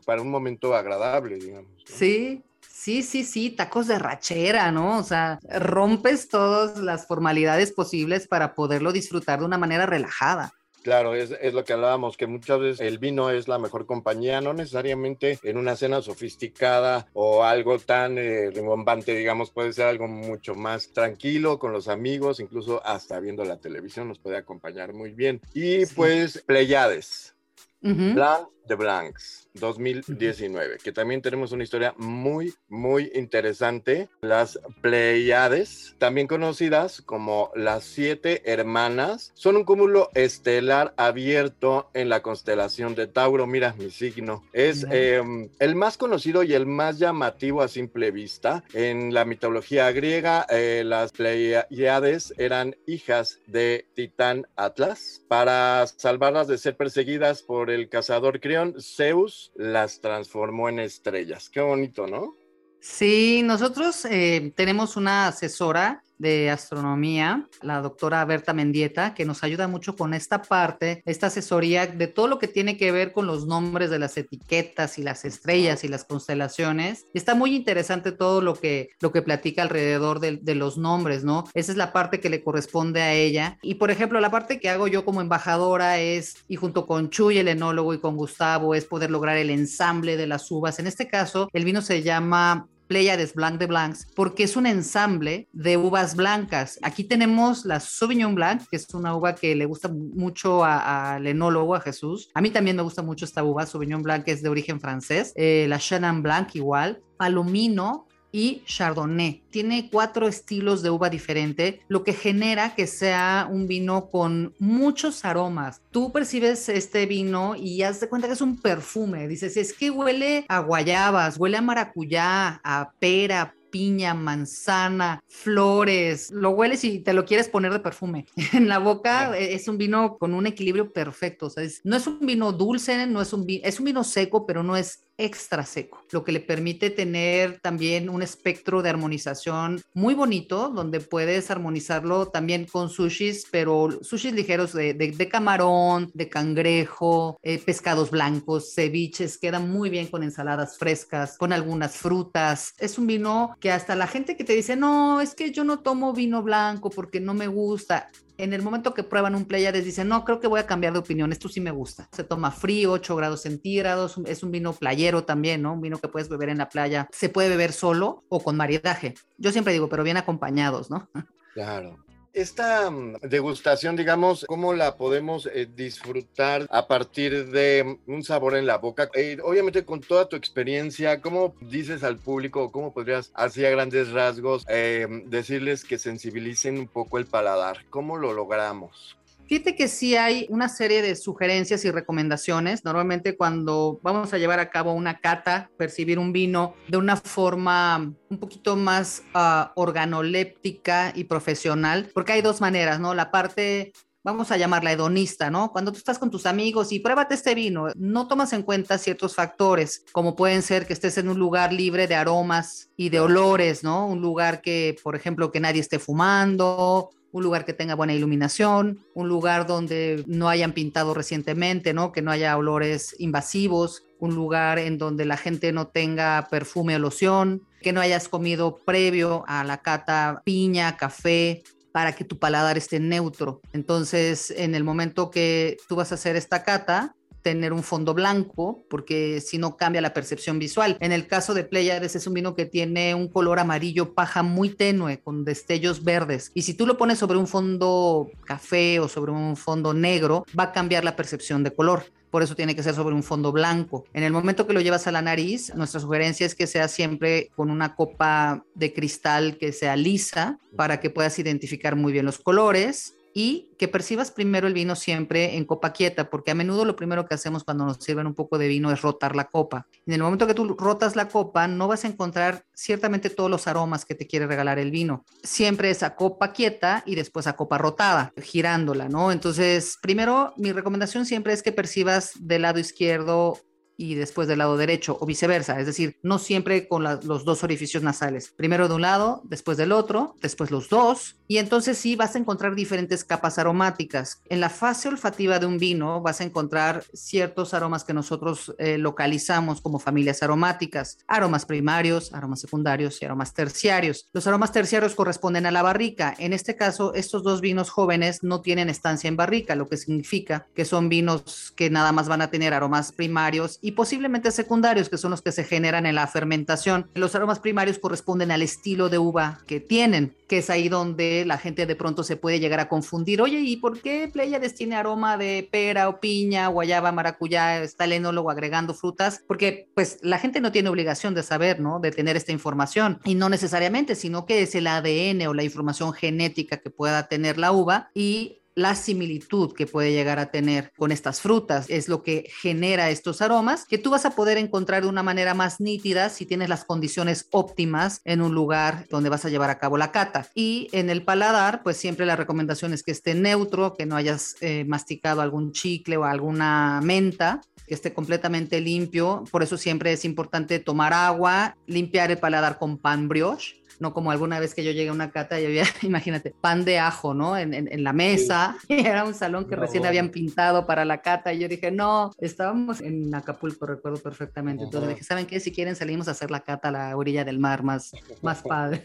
Para 0.06 0.22
un 0.22 0.32
momento 0.32 0.74
agradable, 0.74 1.36
digamos. 1.36 1.84
Sí, 1.86 2.42
Sí, 2.90 3.04
sí, 3.04 3.24
sí, 3.24 3.52
tacos 3.52 3.86
de 3.86 4.00
rachera, 4.00 4.72
¿no? 4.72 4.98
O 4.98 5.04
sea, 5.04 5.38
rompes 5.48 6.28
todas 6.28 6.80
las 6.80 7.06
formalidades 7.06 7.72
posibles 7.72 8.28
para 8.28 8.56
poderlo 8.56 8.92
disfrutar 8.92 9.38
de 9.38 9.46
una 9.46 9.60
manera 9.60 9.86
relajada. 9.86 10.56
Claro, 10.82 11.14
es, 11.14 11.30
lo 11.54 11.64
que 11.64 11.74
hablábamos, 11.74 12.18
que 12.18 12.26
muchas 12.26 12.60
veces 12.60 12.80
el 12.80 12.98
vino 12.98 13.30
es 13.30 13.48
la 13.48 13.60
mejor 13.60 13.86
compañía, 13.86 14.42
no 14.42 14.56
necesariamente 14.56 15.38
en 15.44 15.60
una 15.60 15.76
cena 15.76 16.02
sofisticada 16.02 17.06
o 17.14 17.44
algo 17.44 17.78
tan 17.78 18.18
eh, 18.18 18.50
rimbombante, 18.50 19.14
digamos, 19.14 19.52
puede 19.52 19.72
ser 19.72 19.86
algo 19.86 20.08
mucho 20.08 20.56
más 20.56 20.92
tranquilo 20.92 21.60
con 21.60 21.72
los 21.72 21.90
amigos, 21.90 22.40
incluso 22.40 22.84
hasta 22.84 23.20
viendo 23.20 23.46
la 23.46 23.58
televisión 23.58 24.08
nos 24.08 24.18
puede 24.18 24.38
acompañar 24.38 24.94
muy 24.94 25.12
bien. 25.12 25.42
Y 25.54 25.86
pues, 25.86 26.42
Pleiades, 26.42 27.36
Blanc 27.82 28.48
de 28.66 28.74
Blancs. 28.74 29.39
2019, 29.54 30.78
que 30.84 30.92
también 30.92 31.22
tenemos 31.22 31.52
una 31.52 31.64
historia 31.64 31.94
muy, 31.98 32.54
muy 32.68 33.12
interesante. 33.16 34.10
Las 34.22 34.60
Pleiades, 34.82 35.96
también 35.98 36.28
conocidas 36.28 37.02
como 37.02 37.52
las 37.56 37.84
siete 37.84 38.42
hermanas, 38.52 39.32
son 39.36 39.58
un 39.58 39.64
cúmulo 39.64 40.10
estelar 40.14 40.94
abierto 40.98 41.90
en 41.94 42.10
la 42.10 42.22
constelación 42.22 42.96
de 42.96 43.08
Tauro. 43.08 43.48
Mira 43.48 43.76
mi 43.78 43.90
signo. 43.90 44.44
Es 44.54 44.86
em, 44.92 45.50
el 45.60 45.76
más 45.76 45.98
conocido 45.98 46.44
y 46.44 46.54
el 46.54 46.66
más 46.66 47.00
llamativo 47.00 47.62
a 47.62 47.68
simple 47.68 48.12
vista. 48.12 48.64
En 48.74 49.14
la 49.14 49.26
mitología 49.26 49.92
griega, 49.92 50.46
eh, 50.50 50.84
las 50.86 51.12
Pleiades 51.12 52.34
eran 52.38 52.76
hijas 52.86 53.40
de 53.48 53.88
Titán 53.96 54.48
Atlas. 54.56 55.22
Para 55.28 55.86
salvarlas 55.88 56.48
de 56.48 56.58
ser 56.58 56.76
perseguidas 56.76 57.42
por 57.42 57.70
el 57.70 57.90
cazador 57.90 58.40
Crión, 58.40 58.76
Zeus 58.80 59.39
las 59.56 60.02
transformó 60.02 60.70
en 60.70 60.80
estrellas. 60.80 61.50
Qué 61.50 61.62
bonito, 61.62 62.08
¿no? 62.08 62.36
Sí, 62.82 63.42
nosotros 63.44 64.06
eh, 64.06 64.54
tenemos 64.56 64.96
una 64.96 65.28
asesora 65.28 66.04
de 66.20 66.52
astronomía, 66.52 67.48
la 67.62 67.82
doctora 67.82 68.24
Berta 68.26 68.54
Mendieta, 68.54 69.14
que 69.14 69.26
nos 69.26 69.44
ayuda 69.44 69.68
mucho 69.68 69.96
con 69.96 70.14
esta 70.14 70.42
parte, 70.42 71.02
esta 71.06 71.28
asesoría 71.28 71.88
de 71.88 72.08
todo 72.08 72.28
lo 72.28 72.38
que 72.38 72.48
tiene 72.48 72.78
que 72.78 72.92
ver 72.92 73.12
con 73.12 73.26
los 73.26 73.48
nombres 73.48 73.90
de 73.90 74.00
las 74.00 74.18
etiquetas 74.18 75.00
y 75.00 75.04
las 75.04 75.26
estrellas 75.26 75.84
y 75.84 75.88
las 75.88 76.04
constelaciones. 76.04 77.06
Está 77.14 77.36
muy 77.36 77.56
interesante 77.56 78.12
todo 78.12 78.42
lo 78.42 78.54
que, 78.56 78.90
lo 79.00 79.12
que 79.12 79.22
platica 79.22 79.62
alrededor 79.62 80.20
de, 80.20 80.38
de 80.38 80.56
los 80.56 80.78
nombres, 80.78 81.24
¿no? 81.24 81.46
Esa 81.54 81.72
es 81.72 81.78
la 81.78 81.94
parte 81.94 82.20
que 82.20 82.30
le 82.30 82.44
corresponde 82.44 83.02
a 83.02 83.14
ella. 83.14 83.58
Y 83.62 83.76
por 83.76 83.90
ejemplo, 83.90 84.20
la 84.20 84.30
parte 84.30 84.60
que 84.60 84.70
hago 84.70 84.88
yo 84.88 85.06
como 85.06 85.22
embajadora 85.22 86.00
es, 86.00 86.36
y 86.48 86.58
junto 86.58 86.86
con 86.86 87.10
Chuy, 87.10 87.38
el 87.38 87.48
enólogo, 87.48 87.94
y 87.94 88.00
con 88.00 88.18
Gustavo, 88.18 88.76
es 88.76 88.86
poder 88.86 89.10
lograr 89.10 89.38
el 89.38 89.50
ensamble 89.50 90.18
de 90.18 90.28
las 90.28 90.52
uvas. 90.52 90.80
En 90.80 90.88
este 90.88 91.08
caso, 91.08 91.50
el 91.54 91.66
vino 91.66 91.82
se 91.82 92.04
llama 92.04 92.68
Pleiades 92.90 93.36
Blanc 93.36 93.60
de 93.60 93.68
Blancs, 93.68 94.08
porque 94.16 94.44
es 94.44 94.58
un 94.58 94.66
ensamble 94.66 95.48
de 95.54 95.78
uvas 95.78 96.16
blancas. 96.16 96.80
Aquí 96.82 97.04
tenemos 97.04 97.64
la 97.64 97.80
Sauvignon 97.80 98.34
Blanc, 98.34 98.64
que 98.68 98.78
es 98.78 98.92
una 98.96 99.16
uva 99.16 99.36
que 99.36 99.56
le 99.56 99.68
gusta 99.68 99.90
mucho 99.90 100.66
al 100.66 101.28
enólogo, 101.28 101.76
a 101.76 101.82
Jesús. 101.82 102.32
A 102.34 102.42
mí 102.42 102.50
también 102.50 102.76
me 102.76 102.82
gusta 102.82 103.04
mucho 103.04 103.26
esta 103.26 103.44
uva, 103.44 103.68
Sauvignon 103.68 104.02
Blanc, 104.02 104.26
que 104.26 104.32
es 104.32 104.42
de 104.42 104.50
origen 104.50 104.82
francés. 104.82 105.34
Eh, 105.36 105.68
la 105.70 105.78
Chenin 105.78 106.24
Blanc 106.24 106.56
igual. 106.56 107.04
Palomino, 107.16 108.08
y 108.32 108.62
Chardonnay. 108.66 109.44
Tiene 109.50 109.90
cuatro 109.92 110.28
estilos 110.28 110.82
de 110.82 110.90
uva 110.90 111.10
diferente, 111.10 111.82
lo 111.88 112.04
que 112.04 112.14
genera 112.14 112.76
que 112.76 112.88
sea 112.88 113.48
un 113.50 113.68
vino 113.68 114.10
con 114.10 114.54
muchos 114.60 115.26
aromas. 115.26 115.82
Tú 115.92 116.12
percibes 116.12 116.70
este 116.70 117.06
vino 117.06 117.56
y 117.56 117.84
haz 117.84 118.00
de 118.00 118.10
cuenta 118.10 118.28
que 118.28 118.34
es 118.34 118.42
un 118.42 118.58
perfume. 118.58 119.28
Dices, 119.28 119.58
es 119.58 119.74
que 119.74 119.90
huele 119.90 120.46
a 120.48 120.60
guayabas, 120.60 121.38
huele 121.38 121.58
a 121.58 121.62
maracuyá, 121.62 122.62
a 122.64 122.92
pera, 123.00 123.56
piña, 123.70 124.14
manzana, 124.14 125.22
flores, 125.28 126.32
lo 126.32 126.52
hueles 126.52 126.84
y 126.84 127.00
te 127.00 127.14
lo 127.14 127.26
quieres 127.26 127.48
poner 127.48 127.72
de 127.72 127.80
perfume. 127.80 128.26
En 128.54 128.68
la 128.68 128.80
boca 128.80 129.38
es 129.38 129.68
un 129.68 129.78
vino 129.78 130.18
con 130.18 130.34
un 130.34 130.48
equilibrio 130.48 130.92
perfecto, 130.92 131.48
o 131.48 131.50
sea, 131.50 131.64
no 131.84 131.96
es 131.96 132.08
un 132.08 132.20
vino 132.20 132.52
dulce, 132.52 133.06
no 133.08 133.22
es 133.22 133.32
un 133.32 133.46
vino, 133.46 133.62
es 133.64 133.80
un 133.80 133.86
vino 133.86 134.04
seco, 134.04 134.46
pero 134.46 134.64
no 134.64 134.76
es 134.76 135.04
extra 135.20 135.66
seco, 135.66 136.02
lo 136.12 136.24
que 136.24 136.32
le 136.32 136.40
permite 136.40 136.90
tener 136.90 137.60
también 137.60 138.10
un 138.10 138.22
espectro 138.22 138.82
de 138.82 138.90
armonización 138.90 139.82
muy 139.94 140.14
bonito, 140.14 140.70
donde 140.70 141.02
puedes 141.02 141.52
armonizarlo 141.52 142.28
también 142.28 142.66
con 142.66 142.90
sushis, 142.90 143.46
pero 143.52 143.90
sushis 144.02 144.34
ligeros 144.34 144.74
de, 144.74 145.30
camarón, 145.30 146.10
de 146.14 146.30
cangrejo, 146.30 147.38
eh, 147.44 147.60
pescados 147.60 148.12
blancos, 148.12 148.74
ceviches, 148.74 149.38
queda 149.38 149.60
muy 149.60 149.90
bien 149.90 150.08
con 150.08 150.24
ensaladas 150.24 150.78
frescas, 150.78 151.38
con 151.38 151.52
algunas 151.52 151.98
frutas. 151.98 152.74
Es 152.78 152.98
un 152.98 153.08
vino 153.08 153.56
que 153.60 153.72
hasta 153.72 153.96
la 153.96 154.08
gente 154.08 154.38
que 154.38 154.46
te 154.46 154.54
dice, 154.54 154.76
no, 154.76 155.20
es 155.20 155.36
que 155.36 155.52
yo 155.52 155.66
no 155.66 155.80
tomo 155.80 156.14
vino 156.14 156.42
blanco 156.42 156.90
porque 156.90 157.20
no 157.20 157.34
me 157.34 157.48
gusta 157.48 158.10
en 158.40 158.54
el 158.54 158.62
momento 158.62 158.94
que 158.94 159.04
prueban 159.04 159.36
un 159.36 159.46
Pleiades 159.46 159.84
dicen, 159.84 160.08
no, 160.08 160.24
creo 160.24 160.40
que 160.40 160.48
voy 160.48 160.62
a 160.62 160.66
cambiar 160.66 160.94
de 160.94 161.00
opinión, 161.00 161.32
esto 161.34 161.50
sí 161.50 161.60
me 161.60 161.72
gusta. 161.72 162.08
Se 162.14 162.24
toma 162.24 162.52
frío, 162.52 162.94
8 162.94 163.16
grados 163.18 163.42
centígrados, 163.42 164.16
es 164.26 164.44
un 164.44 164.52
vino 164.52 164.72
playero 164.72 165.26
también, 165.26 165.62
¿no? 165.62 165.74
Un 165.74 165.82
vino 165.82 165.98
que 165.98 166.08
puedes 166.08 166.30
beber 166.30 166.48
en 166.48 166.60
la 166.60 166.70
playa. 166.70 167.10
Se 167.12 167.28
puede 167.28 167.50
beber 167.50 167.74
solo 167.74 168.24
o 168.30 168.42
con 168.42 168.56
maridaje. 168.56 169.16
Yo 169.38 169.52
siempre 169.52 169.74
digo, 169.74 169.90
pero 169.90 170.04
bien 170.04 170.16
acompañados, 170.16 170.90
¿no? 170.90 171.10
Claro. 171.54 171.98
Esta 172.34 172.92
mm, 172.92 173.22
degustación, 173.24 173.96
digamos, 173.96 174.46
¿cómo 174.48 174.74
la 174.74 174.98
podemos 174.98 175.48
eh, 175.48 175.68
disfrutar 175.76 176.68
a 176.70 176.88
partir 176.88 177.50
de 177.50 177.98
un 178.06 178.24
sabor 178.24 178.56
en 178.56 178.68
la 178.68 178.78
boca? 178.78 179.10
Eh, 179.16 179.38
obviamente 179.44 179.84
con 179.84 180.00
toda 180.02 180.30
tu 180.30 180.36
experiencia, 180.36 181.22
¿cómo 181.22 181.56
dices 181.60 182.04
al 182.04 182.18
público, 182.18 182.72
cómo 182.72 182.94
podrías, 182.94 183.32
así 183.34 183.66
a 183.66 183.72
grandes 183.72 184.12
rasgos, 184.12 184.64
eh, 184.70 185.08
decirles 185.26 185.84
que 185.84 185.98
sensibilicen 185.98 186.78
un 186.78 186.88
poco 186.88 187.18
el 187.18 187.26
paladar? 187.26 187.86
¿Cómo 187.90 188.18
lo 188.18 188.32
logramos? 188.34 189.18
Fíjate 189.50 189.76
que 189.76 189.88
sí 189.88 190.16
hay 190.16 190.46
una 190.50 190.70
serie 190.70 191.02
de 191.02 191.16
sugerencias 191.16 191.84
y 191.84 191.90
recomendaciones. 191.90 192.86
Normalmente 192.86 193.36
cuando 193.36 194.00
vamos 194.04 194.32
a 194.32 194.38
llevar 194.38 194.60
a 194.60 194.70
cabo 194.70 194.94
una 194.94 195.22
cata, 195.22 195.72
percibir 195.76 196.20
un 196.20 196.32
vino 196.32 196.76
de 196.88 196.98
una 196.98 197.18
forma 197.18 198.14
un 198.30 198.38
poquito 198.38 198.76
más 198.76 199.24
uh, 199.34 199.72
organoléptica 199.74 201.14
y 201.16 201.24
profesional, 201.24 202.12
porque 202.14 202.34
hay 202.34 202.44
dos 202.44 202.62
maneras, 202.62 203.00
¿no? 203.00 203.16
La 203.16 203.32
parte 203.32 203.92
vamos 204.24 204.52
a 204.52 204.58
llamarla 204.58 204.92
hedonista, 204.92 205.50
¿no? 205.50 205.72
Cuando 205.72 205.92
tú 205.92 205.98
estás 205.98 206.20
con 206.20 206.30
tus 206.30 206.46
amigos 206.46 206.92
y 206.92 207.00
pruébate 207.00 207.34
este 207.34 207.56
vino, 207.56 207.88
no 207.96 208.28
tomas 208.28 208.54
en 208.54 208.62
cuenta 208.62 209.00
ciertos 209.00 209.34
factores, 209.34 210.06
como 210.12 210.36
pueden 210.36 210.62
ser 210.62 210.86
que 210.86 210.94
estés 210.94 211.18
en 211.18 211.28
un 211.28 211.40
lugar 211.40 211.74
libre 211.74 212.06
de 212.06 212.14
aromas 212.14 212.92
y 212.96 213.10
de 213.10 213.20
olores, 213.20 213.84
¿no? 213.84 214.06
Un 214.06 214.22
lugar 214.22 214.62
que, 214.62 214.96
por 215.02 215.16
ejemplo, 215.16 215.52
que 215.52 215.60
nadie 215.60 215.82
esté 215.82 215.98
fumando, 215.98 217.10
un 217.32 217.44
lugar 217.44 217.66
que 217.66 217.74
tenga 217.74 217.96
buena 217.96 218.14
iluminación, 218.14 219.06
un 219.14 219.28
lugar 219.28 219.68
donde 219.68 220.24
no 220.28 220.50
hayan 220.50 220.74
pintado 220.74 221.14
recientemente, 221.14 221.94
¿no? 221.94 222.12
Que 222.12 222.22
no 222.22 222.32
haya 222.32 222.58
olores 222.58 223.16
invasivos, 223.20 224.04
un 224.20 224.36
lugar 224.36 224.80
en 224.80 224.98
donde 224.98 225.26
la 225.26 225.38
gente 225.38 225.72
no 225.72 225.88
tenga 225.88 226.48
perfume 226.50 226.96
o 226.96 227.00
loción, 227.00 227.62
que 227.82 227.94
no 227.94 228.02
hayas 228.02 228.28
comido 228.28 228.80
previo 228.86 229.44
a 229.48 229.64
la 229.64 229.78
cata 229.78 230.42
piña, 230.44 230.98
café, 230.98 231.64
para 231.92 232.14
que 232.16 232.24
tu 232.24 232.38
paladar 232.38 232.78
esté 232.78 233.00
neutro. 233.00 233.62
Entonces, 233.74 234.52
en 234.52 234.76
el 234.76 234.84
momento 234.84 235.32
que 235.32 235.78
tú 235.88 235.96
vas 235.96 236.12
a 236.12 236.16
hacer 236.16 236.36
esta 236.36 236.64
cata, 236.64 237.16
tener 237.50 237.74
un 237.74 237.82
fondo 237.82 238.14
blanco, 238.14 238.86
porque 238.90 239.42
si 239.42 239.58
no 239.58 239.76
cambia 239.76 240.02
la 240.02 240.14
percepción 240.14 240.60
visual. 240.60 240.98
En 241.00 241.12
el 241.12 241.26
caso 241.26 241.56
de 241.56 241.64
Pleiades 241.64 242.16
es 242.16 242.28
un 242.28 242.36
vino 242.36 242.54
que 242.54 242.68
tiene 242.68 243.16
un 243.16 243.28
color 243.28 243.60
amarillo 243.60 244.14
paja 244.14 244.44
muy 244.44 244.70
tenue, 244.70 245.20
con 245.20 245.46
destellos 245.46 246.04
verdes. 246.04 246.52
Y 246.54 246.62
si 246.62 246.76
tú 246.76 246.86
lo 246.86 246.98
pones 246.98 247.18
sobre 247.18 247.40
un 247.40 247.48
fondo 247.48 248.30
café 248.46 249.00
o 249.00 249.08
sobre 249.08 249.32
un 249.32 249.58
fondo 249.58 249.96
negro, 249.96 250.46
va 250.58 250.66
a 250.66 250.72
cambiar 250.72 251.04
la 251.04 251.16
percepción 251.16 251.64
de 251.64 251.74
color 251.74 252.04
por 252.30 252.44
eso 252.44 252.56
tiene 252.56 252.76
que 252.76 252.84
ser 252.84 252.94
sobre 252.94 253.16
un 253.16 253.24
fondo 253.24 253.52
blanco. 253.52 254.06
En 254.14 254.22
el 254.22 254.32
momento 254.32 254.68
que 254.68 254.74
lo 254.74 254.82
llevas 254.82 255.08
a 255.08 255.12
la 255.12 255.24
nariz, 255.24 255.74
nuestra 255.74 256.00
sugerencia 256.00 256.46
es 256.46 256.54
que 256.54 256.68
sea 256.68 256.88
siempre 256.88 257.50
con 257.56 257.72
una 257.72 257.96
copa 257.96 258.64
de 258.76 258.94
cristal 258.94 259.58
que 259.58 259.72
sea 259.72 259.96
lisa 259.96 260.60
para 260.76 261.00
que 261.00 261.10
puedas 261.10 261.40
identificar 261.40 261.96
muy 261.96 262.14
bien 262.14 262.28
los 262.28 262.38
colores 262.38 263.16
y 263.34 263.76
que 263.78 263.88
percibas 263.88 264.32
primero 264.32 264.68
el 264.68 264.74
vino 264.74 264.96
siempre 264.96 265.56
en 265.56 265.66
copa 265.66 265.94
quieta, 265.94 266.30
porque 266.30 266.52
a 266.52 266.56
menudo 266.56 266.86
lo 266.86 266.96
primero 266.96 267.26
que 267.26 267.36
hacemos 267.36 267.64
cuando 267.64 267.86
nos 267.86 267.98
sirven 267.98 268.28
un 268.28 268.34
poco 268.34 268.58
de 268.58 268.68
vino 268.68 268.92
es 268.92 269.02
rotar 269.02 269.36
la 269.36 269.46
copa. 269.46 269.88
En 270.06 270.14
el 270.14 270.22
momento 270.22 270.48
que 270.48 270.54
tú 270.54 270.76
rotas 270.78 271.16
la 271.16 271.30
copa, 271.30 271.68
no 271.68 271.88
vas 271.88 272.04
a 272.04 272.08
encontrar 272.08 272.66
ciertamente 272.74 273.30
todos 273.30 273.50
los 273.50 273.68
aromas 273.68 274.06
que 274.06 274.16
te 274.16 274.28
quiere 274.28 274.48
regalar 274.48 274.80
el 274.80 274.92
vino. 274.92 275.26
Siempre 275.44 275.90
es 275.90 276.04
a 276.04 276.16
copa 276.16 276.52
quieta 276.52 277.04
y 277.06 277.16
después 277.16 277.48
a 277.48 277.56
copa 277.56 277.78
rotada, 277.78 278.34
girándola, 278.42 279.10
¿no? 279.10 279.32
Entonces, 279.32 279.98
primero, 280.02 280.54
mi 280.58 280.72
recomendación 280.72 281.26
siempre 281.26 281.54
es 281.54 281.64
que 281.64 281.72
percibas 281.72 282.32
del 282.40 282.64
lado 282.64 282.80
izquierdo 282.80 283.58
y 284.00 284.16
después 284.16 284.48
del 284.48 284.60
lado 284.60 284.78
derecho 284.78 285.18
o 285.20 285.26
viceversa, 285.26 285.78
es 285.78 285.86
decir, 285.86 286.18
no 286.24 286.40
siempre 286.40 286.88
con 286.88 287.04
los 287.04 287.44
dos 287.44 287.66
orificios 287.66 288.02
nasales, 288.02 288.50
primero 288.56 288.88
de 288.88 288.96
un 288.96 289.02
lado, 289.02 289.42
después 289.44 289.78
del 289.78 289.92
otro, 289.92 290.36
después 290.42 290.72
los 290.72 290.88
dos, 290.88 291.36
y 291.52 291.58
entonces 291.58 291.98
sí 291.98 292.16
vas 292.16 292.36
a 292.36 292.38
encontrar 292.38 292.76
diferentes 292.76 293.26
capas 293.26 293.58
aromáticas. 293.60 294.42
En 294.50 294.62
la 294.62 294.70
fase 294.70 295.10
olfativa 295.10 295.60
de 295.60 295.66
un 295.66 295.80
vino 295.80 296.22
vas 296.22 296.40
a 296.40 296.44
encontrar 296.46 297.04
ciertos 297.14 297.74
aromas 297.74 298.04
que 298.06 298.14
nosotros 298.14 298.74
eh, 298.78 298.98
localizamos 298.98 299.82
como 299.82 300.00
familias 300.00 300.44
aromáticas, 300.44 301.18
aromas 301.28 301.66
primarios, 301.66 302.32
aromas 302.34 302.62
secundarios 302.62 303.22
y 303.22 303.26
aromas 303.26 303.54
terciarios. 303.54 304.30
Los 304.32 304.48
aromas 304.48 304.72
terciarios 304.72 305.16
corresponden 305.16 305.66
a 305.66 305.72
la 305.72 305.82
barrica. 305.82 306.36
En 306.38 306.54
este 306.54 306.76
caso, 306.76 307.14
estos 307.16 307.44
dos 307.44 307.60
vinos 307.60 307.90
jóvenes 307.90 308.44
no 308.44 308.62
tienen 308.62 308.88
estancia 308.88 309.28
en 309.28 309.36
barrica, 309.36 309.76
lo 309.76 309.90
que 309.90 309.98
significa 309.98 310.68
que 310.74 310.86
son 310.86 311.10
vinos 311.10 311.74
que 311.76 311.90
nada 311.90 312.12
más 312.12 312.30
van 312.30 312.44
a 312.44 312.52
tener 312.52 312.74
aromas 312.76 313.12
primarios 313.12 313.80
posiblemente 313.92 314.52
secundarios, 314.52 315.10
que 315.10 315.18
son 315.18 315.32
los 315.32 315.42
que 315.42 315.52
se 315.52 315.64
generan 315.64 316.06
en 316.06 316.16
la 316.16 316.28
fermentación. 316.28 317.10
Los 317.16 317.36
aromas 317.36 317.60
primarios 317.60 318.00
corresponden 318.00 318.52
al 318.52 318.62
estilo 318.62 319.10
de 319.10 319.18
uva 319.18 319.62
que 319.68 319.80
tienen, 319.80 320.36
que 320.48 320.60
es 320.60 320.70
ahí 320.70 320.90
donde 320.90 321.44
la 321.46 321.58
gente 321.58 321.86
de 321.86 321.96
pronto 321.96 322.24
se 322.24 322.36
puede 322.36 322.60
llegar 322.60 322.80
a 322.80 322.90
confundir. 322.90 323.42
Oye, 323.42 323.60
¿y 323.60 323.78
por 323.78 324.02
qué 324.02 324.30
Pleiades 324.32 324.76
tiene 324.76 324.96
aroma 324.96 325.38
de 325.38 325.68
pera 325.72 326.10
o 326.10 326.20
piña, 326.20 326.68
guayaba, 326.68 327.12
maracuyá? 327.12 327.82
Está 327.84 328.06
el 328.06 328.14
agregando 328.50 328.94
frutas, 328.94 329.44
porque 329.48 329.90
pues 329.94 330.20
la 330.22 330.38
gente 330.38 330.62
no 330.62 330.72
tiene 330.72 330.90
obligación 330.90 331.34
de 331.34 331.44
saber, 331.44 331.80
¿no? 331.80 332.00
De 332.00 332.12
tener 332.12 332.36
esta 332.36 332.52
información. 332.52 333.20
Y 333.26 333.36
no 333.36 333.50
necesariamente, 333.50 334.16
sino 334.16 334.46
que 334.46 334.62
es 334.62 334.76
el 334.76 334.88
ADN 334.88 335.48
o 335.48 335.54
la 335.54 335.64
información 335.64 336.14
genética 336.14 336.78
que 336.78 336.90
pueda 336.90 337.28
tener 337.28 337.58
la 337.58 337.72
uva 337.72 338.12
y 338.14 338.59
la 338.80 338.96
similitud 338.96 339.74
que 339.74 339.88
puede 339.88 340.14
llegar 340.14 340.40
a 340.40 340.52
tener 340.52 340.92
con 340.98 341.12
estas 341.12 341.42
frutas. 341.42 341.86
Es 341.90 342.08
lo 342.08 342.24
que 342.24 342.50
genera 342.62 343.10
estos 343.10 343.42
aromas 343.42 343.86
que 343.86 343.98
tú 343.98 344.10
vas 344.10 344.26
a 344.26 344.32
poder 344.32 344.58
encontrar 344.58 345.04
de 345.04 345.10
una 345.10 345.24
manera 345.24 345.54
más 345.54 345.80
nítida 345.80 346.30
si 346.30 346.46
tienes 346.46 346.70
las 346.70 346.86
condiciones 346.86 347.48
óptimas 347.52 348.22
en 348.24 348.42
un 348.42 348.54
lugar 348.54 349.06
donde 349.10 349.30
vas 349.30 349.46
a 349.46 349.50
llevar 349.50 349.70
a 349.70 349.78
cabo 349.78 349.98
la 349.98 350.12
cata. 350.12 350.48
Y 350.56 350.88
en 350.92 351.10
el 351.10 351.24
paladar, 351.24 351.84
pues 351.84 351.98
siempre 351.98 352.26
la 352.26 352.36
recomendación 352.36 352.94
es 352.94 353.04
que 353.04 353.12
esté 353.12 353.36
neutro, 353.36 353.96
que 353.96 354.06
no 354.06 354.16
hayas 354.16 354.56
eh, 354.62 354.86
masticado 354.88 355.42
algún 355.42 355.72
chicle 355.74 356.18
o 356.18 356.24
alguna 356.24 357.02
menta 357.04 357.62
que 357.86 357.96
esté 357.96 358.14
completamente 358.14 358.80
limpio. 358.80 359.44
Por 359.52 359.64
eso 359.64 359.78
siempre 359.78 360.14
es 360.14 360.24
importante 360.24 360.80
tomar 360.80 361.12
agua, 361.12 361.76
limpiar 361.88 362.32
el 362.32 362.38
paladar 362.38 362.78
con 362.78 362.98
pan 362.98 363.28
brioche 363.28 363.79
no 364.00 364.14
como 364.14 364.32
alguna 364.32 364.60
vez 364.60 364.74
que 364.74 364.84
yo 364.84 364.92
llegué 364.92 365.10
a 365.10 365.14
una 365.14 365.32
cata 365.32 365.60
y 365.60 365.66
había, 365.66 365.84
imagínate, 366.02 366.54
pan 366.62 366.86
de 366.86 367.00
ajo, 367.00 367.34
¿no? 367.34 367.58
En, 367.58 367.74
en, 367.74 368.04
la 368.04 368.14
mesa, 368.14 368.78
y 368.88 369.06
era 369.06 369.26
un 369.26 369.34
salón 369.34 369.68
que 369.68 369.76
recién 369.76 370.06
habían 370.06 370.30
pintado 370.30 370.86
para 370.86 371.06
la 371.06 371.22
cata, 371.22 371.54
y 371.54 371.60
yo 371.60 371.68
dije, 371.68 371.92
no, 371.92 372.32
estábamos 372.40 373.02
en 373.02 373.34
Acapulco, 373.36 373.86
recuerdo 373.86 374.20
perfectamente, 374.22 374.84
entonces 374.86 375.10
dije, 375.10 375.24
¿saben 375.24 375.46
qué? 375.46 375.60
Si 375.60 375.72
quieren 375.72 375.96
salimos 375.96 376.28
a 376.28 376.32
hacer 376.32 376.50
la 376.52 376.62
cata 376.62 376.90
a 376.90 376.92
la 376.92 377.18
orilla 377.18 377.44
del 377.44 377.60
mar, 377.60 377.84
más, 377.84 378.12
más 378.42 378.62
padre. 378.68 379.04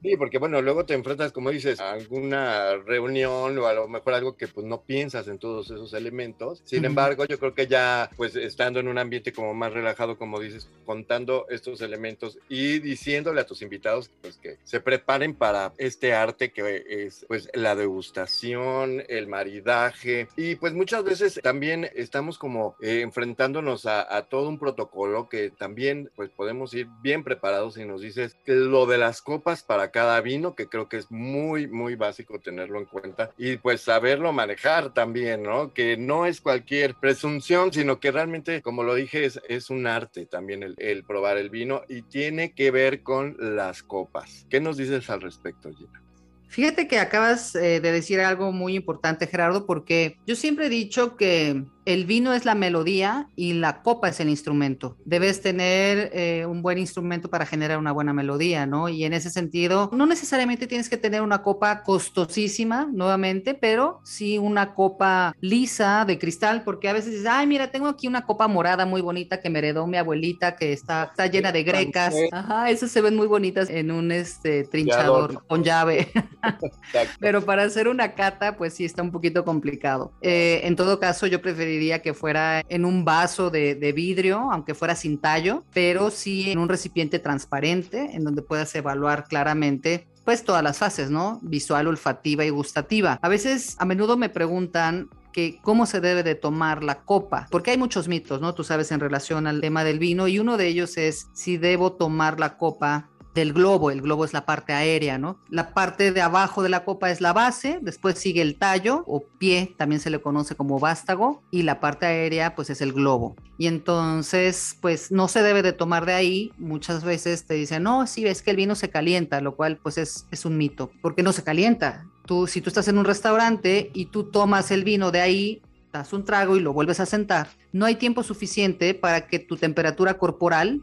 Sí, 0.00 0.16
porque 0.16 0.38
bueno, 0.38 0.62
luego 0.62 0.84
te 0.84 0.94
enfrentas, 0.94 1.32
como 1.32 1.50
dices, 1.50 1.80
a 1.80 1.92
alguna 1.92 2.76
reunión 2.76 3.58
o 3.58 3.66
a 3.66 3.72
lo 3.72 3.88
mejor 3.88 4.14
algo 4.14 4.36
que 4.36 4.46
pues 4.46 4.64
no 4.64 4.82
piensas 4.82 5.26
en 5.26 5.38
todos 5.38 5.70
esos 5.70 5.92
elementos. 5.92 6.62
Sin 6.64 6.84
embargo, 6.84 7.24
yo 7.24 7.38
creo 7.38 7.54
que 7.54 7.66
ya 7.66 8.08
pues 8.16 8.36
estando 8.36 8.78
en 8.78 8.86
un 8.86 8.98
ambiente 8.98 9.32
como 9.32 9.54
más 9.54 9.72
relajado, 9.72 10.16
como 10.16 10.38
dices, 10.38 10.68
contando 10.86 11.46
estos 11.50 11.80
elementos 11.80 12.38
y 12.48 12.78
diciéndole 12.78 13.40
a 13.40 13.46
tus 13.46 13.62
invitados 13.62 14.10
pues 14.20 14.36
que 14.36 14.58
se 14.62 14.80
preparen 14.80 15.34
para 15.34 15.72
este 15.78 16.14
arte 16.14 16.52
que 16.52 16.84
es 16.88 17.24
pues 17.26 17.48
la 17.54 17.74
degustación, 17.74 19.02
el 19.08 19.26
maridaje 19.26 20.28
y 20.36 20.54
pues 20.54 20.74
muchas 20.74 21.04
veces 21.04 21.40
también 21.42 21.90
estamos 21.94 22.38
como 22.38 22.76
eh, 22.80 23.00
enfrentándonos 23.02 23.86
a, 23.86 24.16
a 24.16 24.28
todo 24.28 24.48
un 24.48 24.58
protocolo 24.58 25.28
que 25.28 25.50
también 25.50 26.10
pues 26.14 26.30
podemos 26.30 26.72
ir 26.74 26.86
bien 27.02 27.24
preparados 27.24 27.76
y 27.78 27.84
nos 27.84 28.00
dices 28.00 28.36
lo 28.46 28.86
de 28.86 28.98
las 28.98 29.22
copas 29.22 29.62
para 29.62 29.87
cada 29.90 30.20
vino, 30.20 30.54
que 30.54 30.68
creo 30.68 30.88
que 30.88 30.98
es 30.98 31.10
muy, 31.10 31.66
muy 31.66 31.94
básico 31.94 32.38
tenerlo 32.38 32.78
en 32.78 32.86
cuenta 32.86 33.30
y 33.36 33.56
pues 33.56 33.80
saberlo 33.80 34.32
manejar 34.32 34.92
también, 34.92 35.42
¿no? 35.42 35.72
Que 35.72 35.96
no 35.96 36.26
es 36.26 36.40
cualquier 36.40 36.94
presunción, 36.94 37.72
sino 37.72 38.00
que 38.00 38.10
realmente, 38.10 38.62
como 38.62 38.82
lo 38.82 38.94
dije, 38.94 39.24
es, 39.24 39.40
es 39.48 39.70
un 39.70 39.86
arte 39.86 40.26
también 40.26 40.74
el, 40.76 41.04
probar 41.04 41.38
el 41.38 41.50
vino 41.50 41.82
y 41.88 42.02
tiene 42.02 42.52
que 42.52 42.70
ver 42.70 43.02
con 43.02 43.36
las 43.38 43.82
copas. 43.82 44.46
¿Qué 44.50 44.60
nos 44.60 44.76
dices 44.76 45.08
al 45.10 45.20
respecto, 45.20 45.70
Gina? 45.72 46.02
Fíjate 46.48 46.88
que 46.88 46.98
acabas 46.98 47.54
eh, 47.54 47.80
de 47.80 47.92
decir 47.92 48.20
algo 48.20 48.52
muy 48.52 48.74
importante, 48.74 49.26
Gerardo, 49.26 49.66
porque 49.66 50.16
yo 50.26 50.34
siempre 50.34 50.66
he 50.66 50.70
dicho 50.70 51.16
que 51.16 51.62
el 51.88 52.04
vino 52.04 52.34
es 52.34 52.44
la 52.44 52.54
melodía 52.54 53.30
y 53.34 53.54
la 53.54 53.80
copa 53.80 54.10
es 54.10 54.20
el 54.20 54.28
instrumento. 54.28 54.98
Debes 55.06 55.40
tener 55.40 56.10
eh, 56.12 56.44
un 56.44 56.60
buen 56.60 56.76
instrumento 56.76 57.30
para 57.30 57.46
generar 57.46 57.78
una 57.78 57.92
buena 57.92 58.12
melodía, 58.12 58.66
¿no? 58.66 58.90
Y 58.90 59.04
en 59.04 59.14
ese 59.14 59.30
sentido, 59.30 59.88
no 59.94 60.04
necesariamente 60.04 60.66
tienes 60.66 60.90
que 60.90 60.98
tener 60.98 61.22
una 61.22 61.40
copa 61.40 61.82
costosísima, 61.82 62.90
nuevamente, 62.92 63.54
pero 63.54 64.02
sí 64.04 64.36
una 64.36 64.74
copa 64.74 65.34
lisa 65.40 66.04
de 66.04 66.18
cristal, 66.18 66.62
porque 66.62 66.90
a 66.90 66.92
veces 66.92 67.12
dices, 67.12 67.26
ay, 67.26 67.46
mira, 67.46 67.70
tengo 67.70 67.88
aquí 67.88 68.06
una 68.06 68.26
copa 68.26 68.48
morada 68.48 68.84
muy 68.84 69.00
bonita 69.00 69.40
que 69.40 69.48
me 69.48 69.60
heredó 69.60 69.86
mi 69.86 69.96
abuelita, 69.96 70.56
que 70.56 70.74
está, 70.74 71.04
está 71.04 71.26
llena 71.26 71.52
de 71.52 71.62
grecas. 71.62 72.14
Ajá, 72.32 72.68
esas 72.68 72.90
se 72.90 73.00
ven 73.00 73.16
muy 73.16 73.28
bonitas 73.28 73.70
en 73.70 73.92
un 73.92 74.12
este, 74.12 74.64
trinchador 74.64 75.42
con 75.46 75.64
llave. 75.64 76.12
pero 77.18 77.46
para 77.46 77.62
hacer 77.62 77.88
una 77.88 78.12
cata, 78.12 78.58
pues 78.58 78.74
sí 78.74 78.84
está 78.84 79.02
un 79.02 79.10
poquito 79.10 79.42
complicado. 79.46 80.12
Eh, 80.20 80.60
en 80.64 80.76
todo 80.76 81.00
caso, 81.00 81.26
yo 81.26 81.40
preferiría 81.40 81.77
que 82.02 82.14
fuera 82.14 82.62
en 82.68 82.84
un 82.84 83.04
vaso 83.04 83.50
de, 83.50 83.74
de, 83.74 83.92
vidrio, 83.92 84.50
aunque 84.52 84.74
fuera 84.74 84.94
sin 84.94 85.18
tallo, 85.18 85.64
pero 85.72 86.10
sí 86.10 86.50
en 86.50 86.58
un 86.58 86.68
recipiente 86.68 87.18
transparente 87.18 88.10
en 88.12 88.24
donde 88.24 88.42
puedas 88.42 88.74
evaluar 88.74 89.24
claramente 89.24 90.06
pues 90.24 90.44
todas 90.44 90.62
las 90.62 90.76
fases, 90.76 91.10
¿no? 91.10 91.38
Visual, 91.40 91.86
olfativa 91.86 92.44
y 92.44 92.50
gustativa. 92.50 93.18
A 93.22 93.28
veces, 93.30 93.76
a 93.78 93.86
menudo 93.86 94.18
me 94.18 94.28
preguntan 94.28 95.08
que 95.32 95.58
cómo 95.62 95.86
se 95.86 96.00
debe 96.00 96.22
de 96.22 96.34
tomar 96.34 96.84
la 96.84 97.00
copa, 97.02 97.46
porque 97.50 97.70
hay 97.70 97.78
muchos 97.78 98.08
mitos, 98.08 98.40
¿no? 98.40 98.54
Tú 98.54 98.62
sabes 98.64 98.92
en 98.92 99.00
relación 99.00 99.46
al 99.46 99.62
tema 99.62 99.84
del 99.84 99.98
vino 99.98 100.28
y 100.28 100.38
uno 100.38 100.58
de 100.58 100.66
ellos 100.66 100.98
es 100.98 101.28
si 101.32 101.56
debo 101.56 101.92
tomar 101.92 102.40
la 102.40 102.58
copa 102.58 103.08
del 103.34 103.52
globo. 103.52 103.90
El 103.90 104.02
globo 104.02 104.24
es 104.24 104.32
la 104.32 104.44
parte 104.44 104.72
aérea, 104.72 105.18
¿no? 105.18 105.38
La 105.48 105.74
parte 105.74 106.12
de 106.12 106.20
abajo 106.20 106.62
de 106.62 106.68
la 106.68 106.84
copa 106.84 107.10
es 107.10 107.20
la 107.20 107.32
base, 107.32 107.78
después 107.82 108.18
sigue 108.18 108.42
el 108.42 108.56
tallo 108.56 109.04
o 109.06 109.22
pie, 109.38 109.74
también 109.76 110.00
se 110.00 110.10
le 110.10 110.20
conoce 110.20 110.54
como 110.54 110.78
vástago, 110.78 111.42
y 111.50 111.62
la 111.62 111.80
parte 111.80 112.06
aérea 112.06 112.54
pues 112.54 112.70
es 112.70 112.80
el 112.80 112.92
globo. 112.92 113.36
Y 113.58 113.66
entonces 113.66 114.76
pues 114.80 115.10
no 115.10 115.28
se 115.28 115.42
debe 115.42 115.62
de 115.62 115.72
tomar 115.72 116.06
de 116.06 116.14
ahí. 116.14 116.52
Muchas 116.58 117.04
veces 117.04 117.44
te 117.44 117.54
dicen, 117.54 117.82
no, 117.82 118.06
sí, 118.06 118.26
es 118.26 118.42
que 118.42 118.50
el 118.50 118.56
vino 118.56 118.74
se 118.74 118.90
calienta, 118.90 119.40
lo 119.40 119.54
cual 119.56 119.76
pues 119.76 119.98
es, 119.98 120.26
es 120.30 120.44
un 120.44 120.56
mito, 120.56 120.90
porque 121.02 121.22
no 121.22 121.32
se 121.32 121.44
calienta. 121.44 122.04
Tú, 122.26 122.46
si 122.46 122.60
tú 122.60 122.68
estás 122.68 122.88
en 122.88 122.98
un 122.98 123.04
restaurante 123.04 123.90
y 123.94 124.06
tú 124.06 124.24
tomas 124.24 124.70
el 124.70 124.84
vino 124.84 125.10
de 125.10 125.20
ahí, 125.20 125.62
das 125.92 126.12
un 126.12 126.24
trago 126.24 126.56
y 126.56 126.60
lo 126.60 126.72
vuelves 126.72 127.00
a 127.00 127.06
sentar, 127.06 127.48
no 127.72 127.86
hay 127.86 127.94
tiempo 127.94 128.22
suficiente 128.22 128.94
para 128.94 129.26
que 129.26 129.38
tu 129.38 129.56
temperatura 129.56 130.14
corporal 130.14 130.82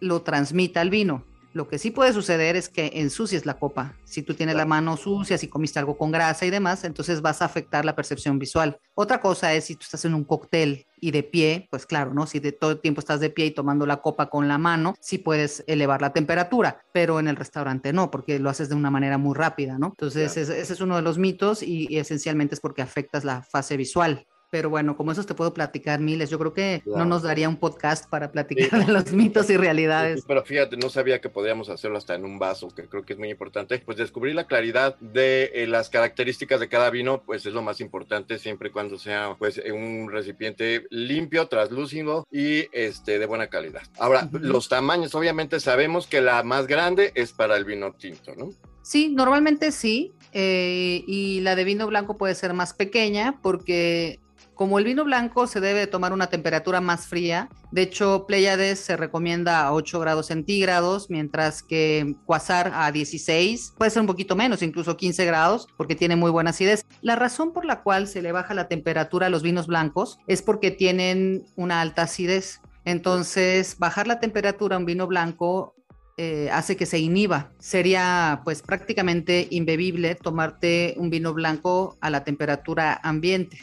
lo 0.00 0.22
transmita 0.22 0.80
al 0.80 0.90
vino. 0.90 1.24
Lo 1.56 1.68
que 1.68 1.78
sí 1.78 1.90
puede 1.90 2.12
suceder 2.12 2.54
es 2.54 2.68
que 2.68 2.90
ensucies 2.96 3.46
la 3.46 3.58
copa. 3.58 3.96
Si 4.04 4.20
tú 4.20 4.34
tienes 4.34 4.56
la 4.56 4.66
mano 4.66 4.98
sucia, 4.98 5.38
si 5.38 5.48
comiste 5.48 5.78
algo 5.78 5.96
con 5.96 6.12
grasa 6.12 6.44
y 6.44 6.50
demás, 6.50 6.84
entonces 6.84 7.22
vas 7.22 7.40
a 7.40 7.46
afectar 7.46 7.86
la 7.86 7.96
percepción 7.96 8.38
visual. 8.38 8.78
Otra 8.94 9.22
cosa 9.22 9.54
es 9.54 9.64
si 9.64 9.74
tú 9.74 9.84
estás 9.84 10.04
en 10.04 10.12
un 10.12 10.24
cóctel 10.24 10.84
y 11.00 11.12
de 11.12 11.22
pie, 11.22 11.66
pues 11.70 11.86
claro, 11.86 12.12
¿no? 12.12 12.26
Si 12.26 12.40
de 12.40 12.52
todo 12.52 12.72
el 12.72 12.80
tiempo 12.82 13.00
estás 13.00 13.20
de 13.20 13.30
pie 13.30 13.46
y 13.46 13.50
tomando 13.52 13.86
la 13.86 14.02
copa 14.02 14.28
con 14.28 14.48
la 14.48 14.58
mano, 14.58 14.96
sí 15.00 15.16
puedes 15.16 15.64
elevar 15.66 16.02
la 16.02 16.12
temperatura, 16.12 16.82
pero 16.92 17.20
en 17.20 17.26
el 17.26 17.36
restaurante 17.36 17.90
no, 17.90 18.10
porque 18.10 18.38
lo 18.38 18.50
haces 18.50 18.68
de 18.68 18.74
una 18.74 18.90
manera 18.90 19.16
muy 19.16 19.34
rápida, 19.34 19.78
¿no? 19.78 19.86
Entonces, 19.86 20.34
claro. 20.34 20.50
ese, 20.52 20.60
ese, 20.60 20.74
es 20.74 20.80
uno 20.82 20.96
de 20.96 21.02
los 21.02 21.16
mitos 21.16 21.62
y, 21.62 21.86
y 21.88 21.96
esencialmente 21.96 22.54
es 22.54 22.60
porque 22.60 22.82
afectas 22.82 23.24
la 23.24 23.40
fase 23.40 23.78
visual 23.78 24.26
pero 24.56 24.70
bueno, 24.70 24.96
como 24.96 25.12
esos 25.12 25.26
te 25.26 25.34
puedo 25.34 25.52
platicar 25.52 26.00
miles. 26.00 26.30
Yo 26.30 26.38
creo 26.38 26.54
que 26.54 26.80
claro. 26.82 27.00
no 27.00 27.04
nos 27.04 27.22
daría 27.22 27.46
un 27.46 27.56
podcast 27.56 28.08
para 28.08 28.32
platicar 28.32 28.80
sí. 28.80 28.86
de 28.86 28.90
los 28.90 29.12
mitos 29.12 29.50
y 29.50 29.58
realidades. 29.58 30.20
Sí, 30.20 30.24
pero 30.26 30.42
fíjate, 30.46 30.78
no 30.78 30.88
sabía 30.88 31.20
que 31.20 31.28
podíamos 31.28 31.68
hacerlo 31.68 31.98
hasta 31.98 32.14
en 32.14 32.24
un 32.24 32.38
vaso, 32.38 32.68
que 32.74 32.88
creo 32.88 33.04
que 33.04 33.12
es 33.12 33.18
muy 33.18 33.28
importante. 33.28 33.78
Pues 33.84 33.98
descubrir 33.98 34.34
la 34.34 34.46
claridad 34.46 34.96
de 34.98 35.50
eh, 35.52 35.66
las 35.66 35.90
características 35.90 36.58
de 36.58 36.70
cada 36.70 36.88
vino, 36.88 37.22
pues 37.26 37.44
es 37.44 37.52
lo 37.52 37.60
más 37.60 37.82
importante 37.82 38.38
siempre 38.38 38.70
y 38.70 38.72
cuando 38.72 38.96
sea 38.98 39.36
pues 39.38 39.60
un 39.70 40.08
recipiente 40.10 40.86
limpio, 40.88 41.48
translúcido 41.48 42.26
y 42.32 42.64
este 42.72 43.18
de 43.18 43.26
buena 43.26 43.48
calidad. 43.48 43.82
Ahora, 43.98 44.24
uh 44.24 44.38
-huh. 44.38 44.40
los 44.40 44.70
tamaños, 44.70 45.14
obviamente 45.14 45.60
sabemos 45.60 46.06
que 46.06 46.22
la 46.22 46.42
más 46.44 46.66
grande 46.66 47.12
es 47.14 47.34
para 47.34 47.58
el 47.58 47.66
vino 47.66 47.92
tinto, 47.92 48.34
¿no? 48.34 48.52
Sí, 48.80 49.08
normalmente 49.08 49.70
sí. 49.70 50.12
Eh, 50.32 51.02
y 51.06 51.40
la 51.40 51.56
de 51.56 51.64
vino 51.64 51.86
blanco 51.86 52.16
puede 52.16 52.34
ser 52.34 52.54
más 52.54 52.72
pequeña 52.72 53.40
porque 53.42 54.20
como 54.56 54.78
el 54.78 54.84
vino 54.84 55.04
blanco 55.04 55.46
se 55.46 55.60
debe 55.60 55.86
tomar 55.86 56.12
una 56.12 56.28
temperatura 56.28 56.80
más 56.80 57.06
fría, 57.06 57.50
de 57.70 57.82
hecho 57.82 58.24
Pleiades 58.26 58.80
se 58.80 58.96
recomienda 58.96 59.60
a 59.60 59.72
8 59.72 60.00
grados 60.00 60.26
centígrados, 60.26 61.10
mientras 61.10 61.62
que 61.62 62.16
Quasar 62.24 62.72
a 62.74 62.90
16, 62.90 63.74
puede 63.76 63.90
ser 63.90 64.00
un 64.00 64.06
poquito 64.06 64.34
menos, 64.34 64.62
incluso 64.62 64.96
15 64.96 65.24
grados, 65.26 65.68
porque 65.76 65.94
tiene 65.94 66.16
muy 66.16 66.30
buena 66.30 66.50
acidez. 66.50 66.84
La 67.02 67.16
razón 67.16 67.52
por 67.52 67.66
la 67.66 67.82
cual 67.82 68.08
se 68.08 68.22
le 68.22 68.32
baja 68.32 68.54
la 68.54 68.66
temperatura 68.66 69.26
a 69.26 69.30
los 69.30 69.42
vinos 69.42 69.66
blancos 69.66 70.18
es 70.26 70.40
porque 70.40 70.70
tienen 70.70 71.44
una 71.56 71.82
alta 71.82 72.02
acidez. 72.02 72.60
Entonces, 72.86 73.76
bajar 73.78 74.06
la 74.06 74.20
temperatura 74.20 74.76
a 74.76 74.78
un 74.78 74.86
vino 74.86 75.06
blanco 75.06 75.74
eh, 76.16 76.48
hace 76.50 76.76
que 76.76 76.86
se 76.86 76.98
inhiba. 76.98 77.50
Sería 77.58 78.40
pues 78.42 78.62
prácticamente 78.62 79.48
imbebible 79.50 80.14
tomarte 80.14 80.94
un 80.96 81.10
vino 81.10 81.34
blanco 81.34 81.98
a 82.00 82.08
la 82.08 82.24
temperatura 82.24 82.98
ambiente. 83.02 83.58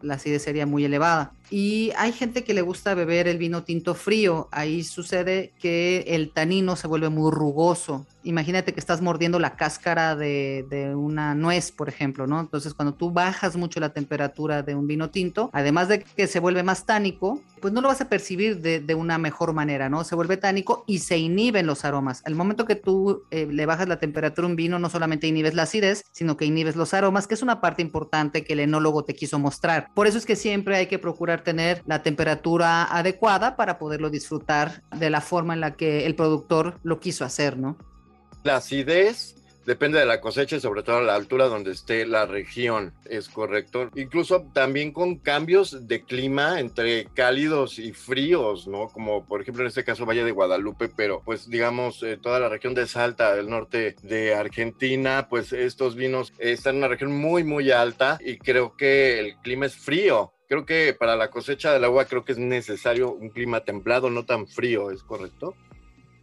La 0.00 0.14
acidez 0.14 0.42
sería 0.42 0.66
muy 0.66 0.84
elevada. 0.84 1.32
Y 1.52 1.92
hay 1.98 2.12
gente 2.12 2.44
que 2.44 2.54
le 2.54 2.62
gusta 2.62 2.94
beber 2.94 3.28
el 3.28 3.36
vino 3.36 3.62
tinto 3.62 3.94
frío. 3.94 4.48
Ahí 4.52 4.82
sucede 4.84 5.52
que 5.58 6.02
el 6.08 6.32
tanino 6.32 6.76
se 6.76 6.88
vuelve 6.88 7.10
muy 7.10 7.30
rugoso. 7.30 8.06
Imagínate 8.24 8.72
que 8.72 8.80
estás 8.80 9.02
mordiendo 9.02 9.38
la 9.38 9.54
cáscara 9.54 10.16
de, 10.16 10.64
de, 10.70 10.94
una 10.94 11.34
nuez, 11.34 11.70
por 11.70 11.90
ejemplo, 11.90 12.26
¿no? 12.26 12.40
Entonces, 12.40 12.72
cuando 12.72 12.94
tú 12.94 13.10
bajas 13.10 13.56
mucho 13.56 13.80
la 13.80 13.92
temperatura 13.92 14.62
de 14.62 14.74
un 14.74 14.86
vino 14.86 15.10
tinto, 15.10 15.50
además 15.52 15.88
de 15.88 16.04
que 16.04 16.26
se 16.26 16.40
vuelve 16.40 16.62
más 16.62 16.86
tánico, 16.86 17.42
pues 17.60 17.74
no 17.74 17.80
lo 17.80 17.88
vas 17.88 18.00
a 18.00 18.08
percibir 18.08 18.60
de, 18.60 18.80
de 18.80 18.94
una 18.94 19.18
mejor 19.18 19.52
manera, 19.52 19.88
¿no? 19.88 20.04
Se 20.04 20.14
vuelve 20.14 20.36
tánico 20.36 20.84
y 20.86 21.00
se 21.00 21.18
inhiben 21.18 21.66
los 21.66 21.84
aromas. 21.84 22.22
Al 22.24 22.34
momento 22.34 22.64
que 22.64 22.76
tú 22.76 23.24
eh, 23.30 23.46
le 23.50 23.66
bajas 23.66 23.88
la 23.88 23.98
temperatura 23.98 24.46
a 24.46 24.50
un 24.50 24.56
vino, 24.56 24.78
no 24.78 24.88
solamente 24.88 25.26
inhibes 25.26 25.54
la 25.54 25.64
acidez, 25.64 26.04
sino 26.12 26.36
que 26.36 26.44
inhibes 26.44 26.76
los 26.76 26.94
aromas, 26.94 27.26
que 27.26 27.34
es 27.34 27.42
una 27.42 27.60
parte 27.60 27.82
importante 27.82 28.44
que 28.44 28.54
el 28.54 28.60
enólogo 28.60 29.04
te 29.04 29.14
quiso 29.14 29.38
mostrar. 29.38 29.88
Por 29.94 30.06
eso 30.06 30.16
es 30.16 30.26
que 30.26 30.36
siempre 30.36 30.76
hay 30.76 30.86
que 30.86 30.98
procurar 30.98 31.41
tener 31.42 31.82
la 31.86 32.02
temperatura 32.02 32.84
adecuada 32.84 33.56
para 33.56 33.78
poderlo 33.78 34.10
disfrutar 34.10 34.82
de 34.96 35.10
la 35.10 35.20
forma 35.20 35.54
en 35.54 35.60
la 35.60 35.74
que 35.76 36.06
el 36.06 36.14
productor 36.14 36.78
lo 36.82 37.00
quiso 37.00 37.24
hacer, 37.24 37.56
¿no? 37.58 37.76
La 38.42 38.56
acidez 38.56 39.36
depende 39.64 39.98
de 39.98 40.06
la 40.06 40.20
cosecha 40.20 40.56
y 40.56 40.60
sobre 40.60 40.82
todo 40.82 40.98
a 40.98 41.02
la 41.02 41.14
altura 41.14 41.46
donde 41.46 41.72
esté 41.72 42.06
la 42.06 42.26
región, 42.26 42.92
es 43.04 43.28
correcto. 43.28 43.90
Incluso 43.94 44.42
también 44.52 44.92
con 44.92 45.16
cambios 45.16 45.86
de 45.86 46.04
clima 46.04 46.60
entre 46.60 47.04
cálidos 47.06 47.78
y 47.78 47.92
fríos, 47.92 48.66
¿no? 48.66 48.88
Como 48.88 49.24
por 49.24 49.42
ejemplo 49.42 49.62
en 49.62 49.68
este 49.68 49.84
caso 49.84 50.06
Valle 50.06 50.24
de 50.24 50.32
Guadalupe, 50.32 50.88
pero 50.88 51.22
pues 51.24 51.48
digamos 51.48 52.02
eh, 52.02 52.18
toda 52.20 52.40
la 52.40 52.48
región 52.48 52.74
de 52.74 52.86
Salta, 52.86 53.38
el 53.38 53.48
norte 53.48 53.96
de 54.02 54.34
Argentina, 54.34 55.28
pues 55.28 55.52
estos 55.52 55.94
vinos 55.94 56.32
están 56.38 56.74
en 56.74 56.78
una 56.78 56.88
región 56.88 57.12
muy 57.12 57.44
muy 57.44 57.70
alta 57.70 58.18
y 58.24 58.38
creo 58.38 58.76
que 58.76 59.20
el 59.20 59.36
clima 59.36 59.66
es 59.66 59.76
frío. 59.76 60.32
Creo 60.52 60.66
que 60.66 60.92
para 60.92 61.16
la 61.16 61.30
cosecha 61.30 61.72
del 61.72 61.82
agua 61.84 62.04
creo 62.04 62.26
que 62.26 62.32
es 62.32 62.38
necesario 62.38 63.10
un 63.10 63.30
clima 63.30 63.60
templado, 63.60 64.10
no 64.10 64.26
tan 64.26 64.46
frío, 64.46 64.90
¿es 64.90 65.02
correcto? 65.02 65.54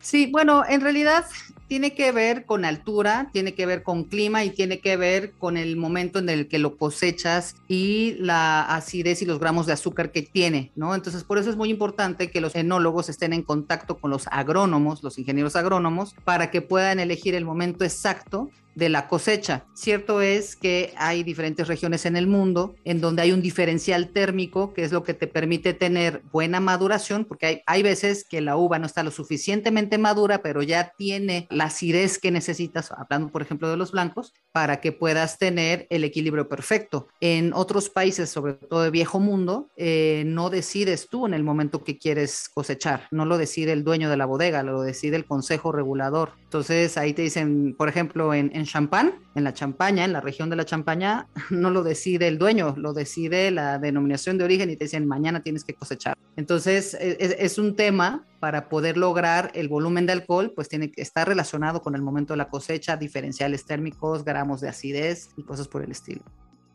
Sí, 0.01 0.27
bueno, 0.31 0.63
en 0.69 0.81
realidad 0.81 1.25
tiene 1.67 1.95
que 1.95 2.11
ver 2.11 2.45
con 2.45 2.63
altura, 2.63 3.31
tiene 3.33 3.55
que 3.55 3.65
ver 3.65 3.81
con 3.81 4.03
clima 4.03 4.43
y 4.43 4.51
tiene 4.51 4.81
que 4.81 4.97
ver 4.97 5.31
con 5.31 5.57
el 5.57 5.77
momento 5.77 6.19
en 6.19 6.29
el 6.29 6.47
que 6.47 6.59
lo 6.59 6.77
cosechas 6.77 7.55
y 7.67 8.17
la 8.19 8.61
acidez 8.75 9.23
y 9.23 9.25
los 9.25 9.39
gramos 9.39 9.65
de 9.65 9.73
azúcar 9.73 10.11
que 10.11 10.21
tiene, 10.21 10.71
¿no? 10.75 10.93
Entonces, 10.93 11.23
por 11.23 11.39
eso 11.39 11.49
es 11.49 11.55
muy 11.55 11.71
importante 11.71 12.29
que 12.29 12.39
los 12.39 12.55
enólogos 12.55 13.09
estén 13.09 13.33
en 13.33 13.41
contacto 13.41 13.97
con 13.97 14.11
los 14.11 14.27
agrónomos, 14.27 15.01
los 15.01 15.17
ingenieros 15.17 15.55
agrónomos, 15.55 16.13
para 16.23 16.51
que 16.51 16.61
puedan 16.61 16.99
elegir 16.99 17.33
el 17.33 17.45
momento 17.45 17.83
exacto 17.83 18.51
de 18.79 18.89
la 18.89 19.07
cosecha. 19.07 19.65
Cierto 19.75 20.21
es 20.21 20.55
que 20.55 20.93
hay 20.97 21.23
diferentes 21.23 21.67
regiones 21.67 22.05
en 22.05 22.15
el 22.15 22.27
mundo 22.27 22.75
en 22.85 23.01
donde 23.01 23.21
hay 23.21 23.31
un 23.31 23.41
diferencial 23.41 24.09
térmico, 24.09 24.73
que 24.73 24.83
es 24.83 24.91
lo 24.91 25.03
que 25.03 25.13
te 25.13 25.27
permite 25.27 25.73
tener 25.73 26.23
buena 26.31 26.59
maduración, 26.59 27.25
porque 27.25 27.45
hay, 27.45 27.61
hay 27.65 27.83
veces 27.83 28.25
que 28.27 28.41
la 28.41 28.55
uva 28.55 28.79
no 28.79 28.85
está 28.85 29.03
lo 29.03 29.11
suficientemente 29.11 29.97
madura, 29.97 30.41
pero 30.41 30.63
ya 30.63 30.93
tiene 30.97 31.47
la 31.51 31.65
acidez 31.65 32.17
que 32.17 32.31
necesitas, 32.31 32.91
hablando 32.91 33.31
por 33.31 33.41
ejemplo 33.41 33.69
de 33.69 33.77
los 33.77 33.91
blancos, 33.91 34.33
para 34.51 34.81
que 34.81 34.91
puedas 34.91 35.37
tener 35.37 35.85
el 35.89 36.03
equilibrio 36.03 36.47
perfecto. 36.47 37.07
En 37.19 37.53
otros 37.53 37.89
países, 37.89 38.29
sobre 38.29 38.53
todo 38.53 38.83
de 38.83 38.91
viejo 38.91 39.19
mundo, 39.19 39.69
eh, 39.75 40.23
no 40.25 40.49
decides 40.49 41.07
tú 41.09 41.25
en 41.25 41.33
el 41.33 41.43
momento 41.43 41.83
que 41.83 41.97
quieres 41.97 42.49
cosechar, 42.53 43.07
no 43.11 43.25
lo 43.25 43.37
decide 43.37 43.73
el 43.73 43.83
dueño 43.83 44.09
de 44.09 44.17
la 44.17 44.25
bodega, 44.25 44.63
lo 44.63 44.81
decide 44.81 45.17
el 45.17 45.25
consejo 45.25 45.71
regulador. 45.71 46.31
Entonces 46.43 46.97
ahí 46.97 47.13
te 47.13 47.21
dicen, 47.21 47.75
por 47.77 47.89
ejemplo, 47.89 48.33
en, 48.33 48.51
en 48.55 48.65
champán, 48.69 49.15
en 49.35 49.43
la 49.43 49.53
champaña, 49.53 50.05
en 50.05 50.13
la 50.13 50.21
región 50.21 50.49
de 50.49 50.55
la 50.55 50.63
champaña, 50.63 51.27
no 51.49 51.71
lo 51.71 51.83
decide 51.83 52.27
el 52.27 52.37
dueño, 52.37 52.75
lo 52.77 52.93
decide 52.93 53.51
la 53.51 53.79
denominación 53.79 54.37
de 54.37 54.43
origen 54.43 54.69
y 54.69 54.75
te 54.75 54.85
dicen 54.85 55.07
mañana 55.07 55.41
tienes 55.41 55.63
que 55.63 55.73
cosechar. 55.73 56.17
Entonces 56.35 56.93
e, 56.93 57.17
es, 57.19 57.35
es 57.37 57.57
un 57.57 57.75
tema 57.75 58.25
para 58.39 58.69
poder 58.69 58.95
lograr 58.95 59.51
el 59.55 59.67
volumen 59.67 60.05
de 60.05 60.13
alcohol, 60.13 60.53
pues 60.55 60.69
tiene 60.69 60.91
que 60.91 61.01
estar 61.01 61.27
relacionado 61.27 61.81
con 61.81 61.95
el 61.95 62.01
momento 62.01 62.33
de 62.33 62.37
la 62.37 62.49
cosecha, 62.49 62.95
diferenciales 62.95 63.65
térmicos, 63.65 64.23
gramos 64.23 64.61
de 64.61 64.69
acidez 64.69 65.29
y 65.35 65.43
cosas 65.43 65.67
por 65.67 65.83
el 65.83 65.91
estilo. 65.91 66.21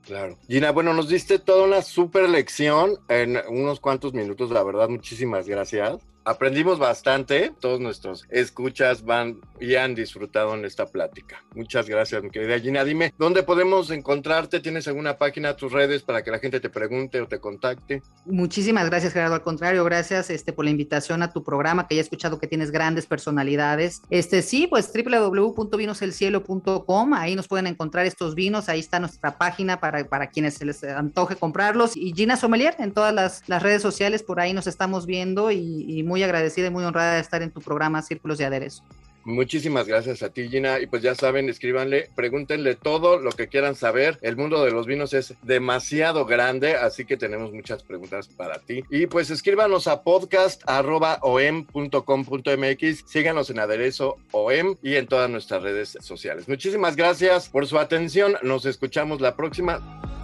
Claro. 0.03 0.37
Gina, 0.49 0.71
bueno, 0.73 0.93
nos 0.93 1.09
diste 1.09 1.39
toda 1.39 1.65
una 1.65 1.81
super 1.81 2.29
lección 2.29 2.97
en 3.09 3.39
unos 3.49 3.81
cuantos 3.81 4.13
minutos, 4.13 4.51
la 4.51 4.63
verdad, 4.63 4.89
muchísimas 4.89 5.49
gracias 5.49 6.05
aprendimos 6.25 6.79
bastante. 6.79 7.53
Todos 7.61 7.81
nuestros 7.81 8.25
escuchas 8.31 9.05
van 9.05 9.41
y 9.61 9.75
han 9.77 9.95
disfrutado 9.95 10.55
en 10.55 10.65
esta 10.65 10.87
plática. 10.87 11.45
Muchas 11.55 11.87
gracias, 11.89 12.21
mi 12.23 12.31
querida 12.31 12.59
Gina. 12.59 12.83
Dime, 12.85 13.13
¿dónde 13.19 13.43
podemos 13.43 13.91
encontrarte? 13.91 14.61
¿Tienes 14.61 14.89
alguna 14.89 15.19
página, 15.19 15.55
tus 15.57 15.73
redes 15.73 16.03
para 16.03 16.23
que 16.23 16.31
la 16.31 16.39
gente 16.39 16.61
te 16.61 16.71
pregunte 16.71 17.21
o 17.21 17.29
te 17.29 17.39
contacte? 17.39 18.03
Muchísimas 18.25 18.89
gracias, 18.91 19.13
Gerardo. 19.13 19.35
Al 19.35 19.43
contrario, 19.43 19.85
gracias 19.85 20.31
este, 20.31 20.53
por 20.53 20.65
la 20.65 20.71
invitación 20.71 21.23
a 21.23 21.33
tu 21.33 21.45
programa, 21.45 21.87
que 21.87 21.97
ya 21.97 22.01
he 22.01 22.03
escuchado 22.03 22.39
que 22.39 22.47
tienes 22.47 22.71
grandes 22.71 23.05
personalidades. 23.07 24.03
Este 24.11 24.43
sí, 24.43 24.67
pues 24.67 24.93
www.vinoselcielo.com. 24.93 27.15
Ahí 27.15 27.37
nos 27.37 27.49
pueden 27.49 27.67
encontrar 27.67 28.05
estos 28.07 28.35
vinos. 28.35 28.69
Ahí 28.69 28.81
está 28.81 29.01
nuestra 29.01 29.39
página 29.39 29.81
para, 29.81 30.07
para 30.09 30.29
quienes 30.29 30.55
se 30.55 30.65
les 30.65 30.83
antoje 30.85 31.37
comprarlos. 31.37 31.97
Y 31.97 32.13
Gina 32.15 32.37
Sommelier 32.37 32.77
en 32.79 32.93
todas 32.93 33.15
las, 33.15 33.43
las 33.49 33.63
redes 33.63 33.83
sociales, 33.83 34.23
por 34.23 34.41
ahí 34.41 34.53
nos 34.53 34.67
estamos 34.67 35.07
viendo 35.07 35.51
y, 35.51 36.03
muy 36.15 36.23
agradecida 36.23 36.69
y 36.69 36.71
muy 36.71 36.85
honrada 36.85 37.15
de 37.15 37.21
estar 37.21 37.43
en 37.43 37.51
tu 37.51 37.61
programa 37.61 38.01
Círculos 38.01 38.39
de 38.39 38.45
Aderezo. 38.45 38.85
Muchísimas 39.25 39.89
gracias 39.89 40.23
a 40.23 40.29
ti, 40.29 40.49
Gina. 40.49 40.79
Y 40.79 40.87
pues 40.87 41.03
ya 41.03 41.17
saben, 41.17 41.49
escríbanle, 41.49 42.09
pregúntenle 42.15 42.77
todo 42.77 43.19
lo 43.19 43.33
que 43.33 43.49
quieran 43.49 43.75
saber. 43.75 44.17
El 44.23 44.37
mundo 44.37 44.65
de 44.65 44.71
los 44.71 44.87
vinos 44.87 45.13
es 45.13 45.35
demasiado 45.43 46.25
grande, 46.25 46.77
así 46.77 47.05
que 47.05 47.17
tenemos 47.17 47.53
muchas 47.53 47.83
preguntas 47.83 48.29
para 48.29 48.61
ti. 48.61 48.85
Y 48.91 49.07
pues 49.07 49.29
escríbanos 49.31 49.89
a 49.89 50.05
podcast.om.com.mx. 50.05 53.05
Síganos 53.09 53.51
en 53.51 53.59
Aderezo 53.59 54.19
OM 54.31 54.77
y 54.85 54.95
en 54.95 55.09
todas 55.09 55.29
nuestras 55.29 55.65
redes 55.65 55.99
sociales. 56.01 56.47
Muchísimas 56.47 56.95
gracias 56.95 57.49
por 57.49 57.67
su 57.67 57.81
atención. 57.81 58.37
Nos 58.43 58.67
escuchamos 58.67 59.21
la 59.21 59.35
próxima. 59.35 60.24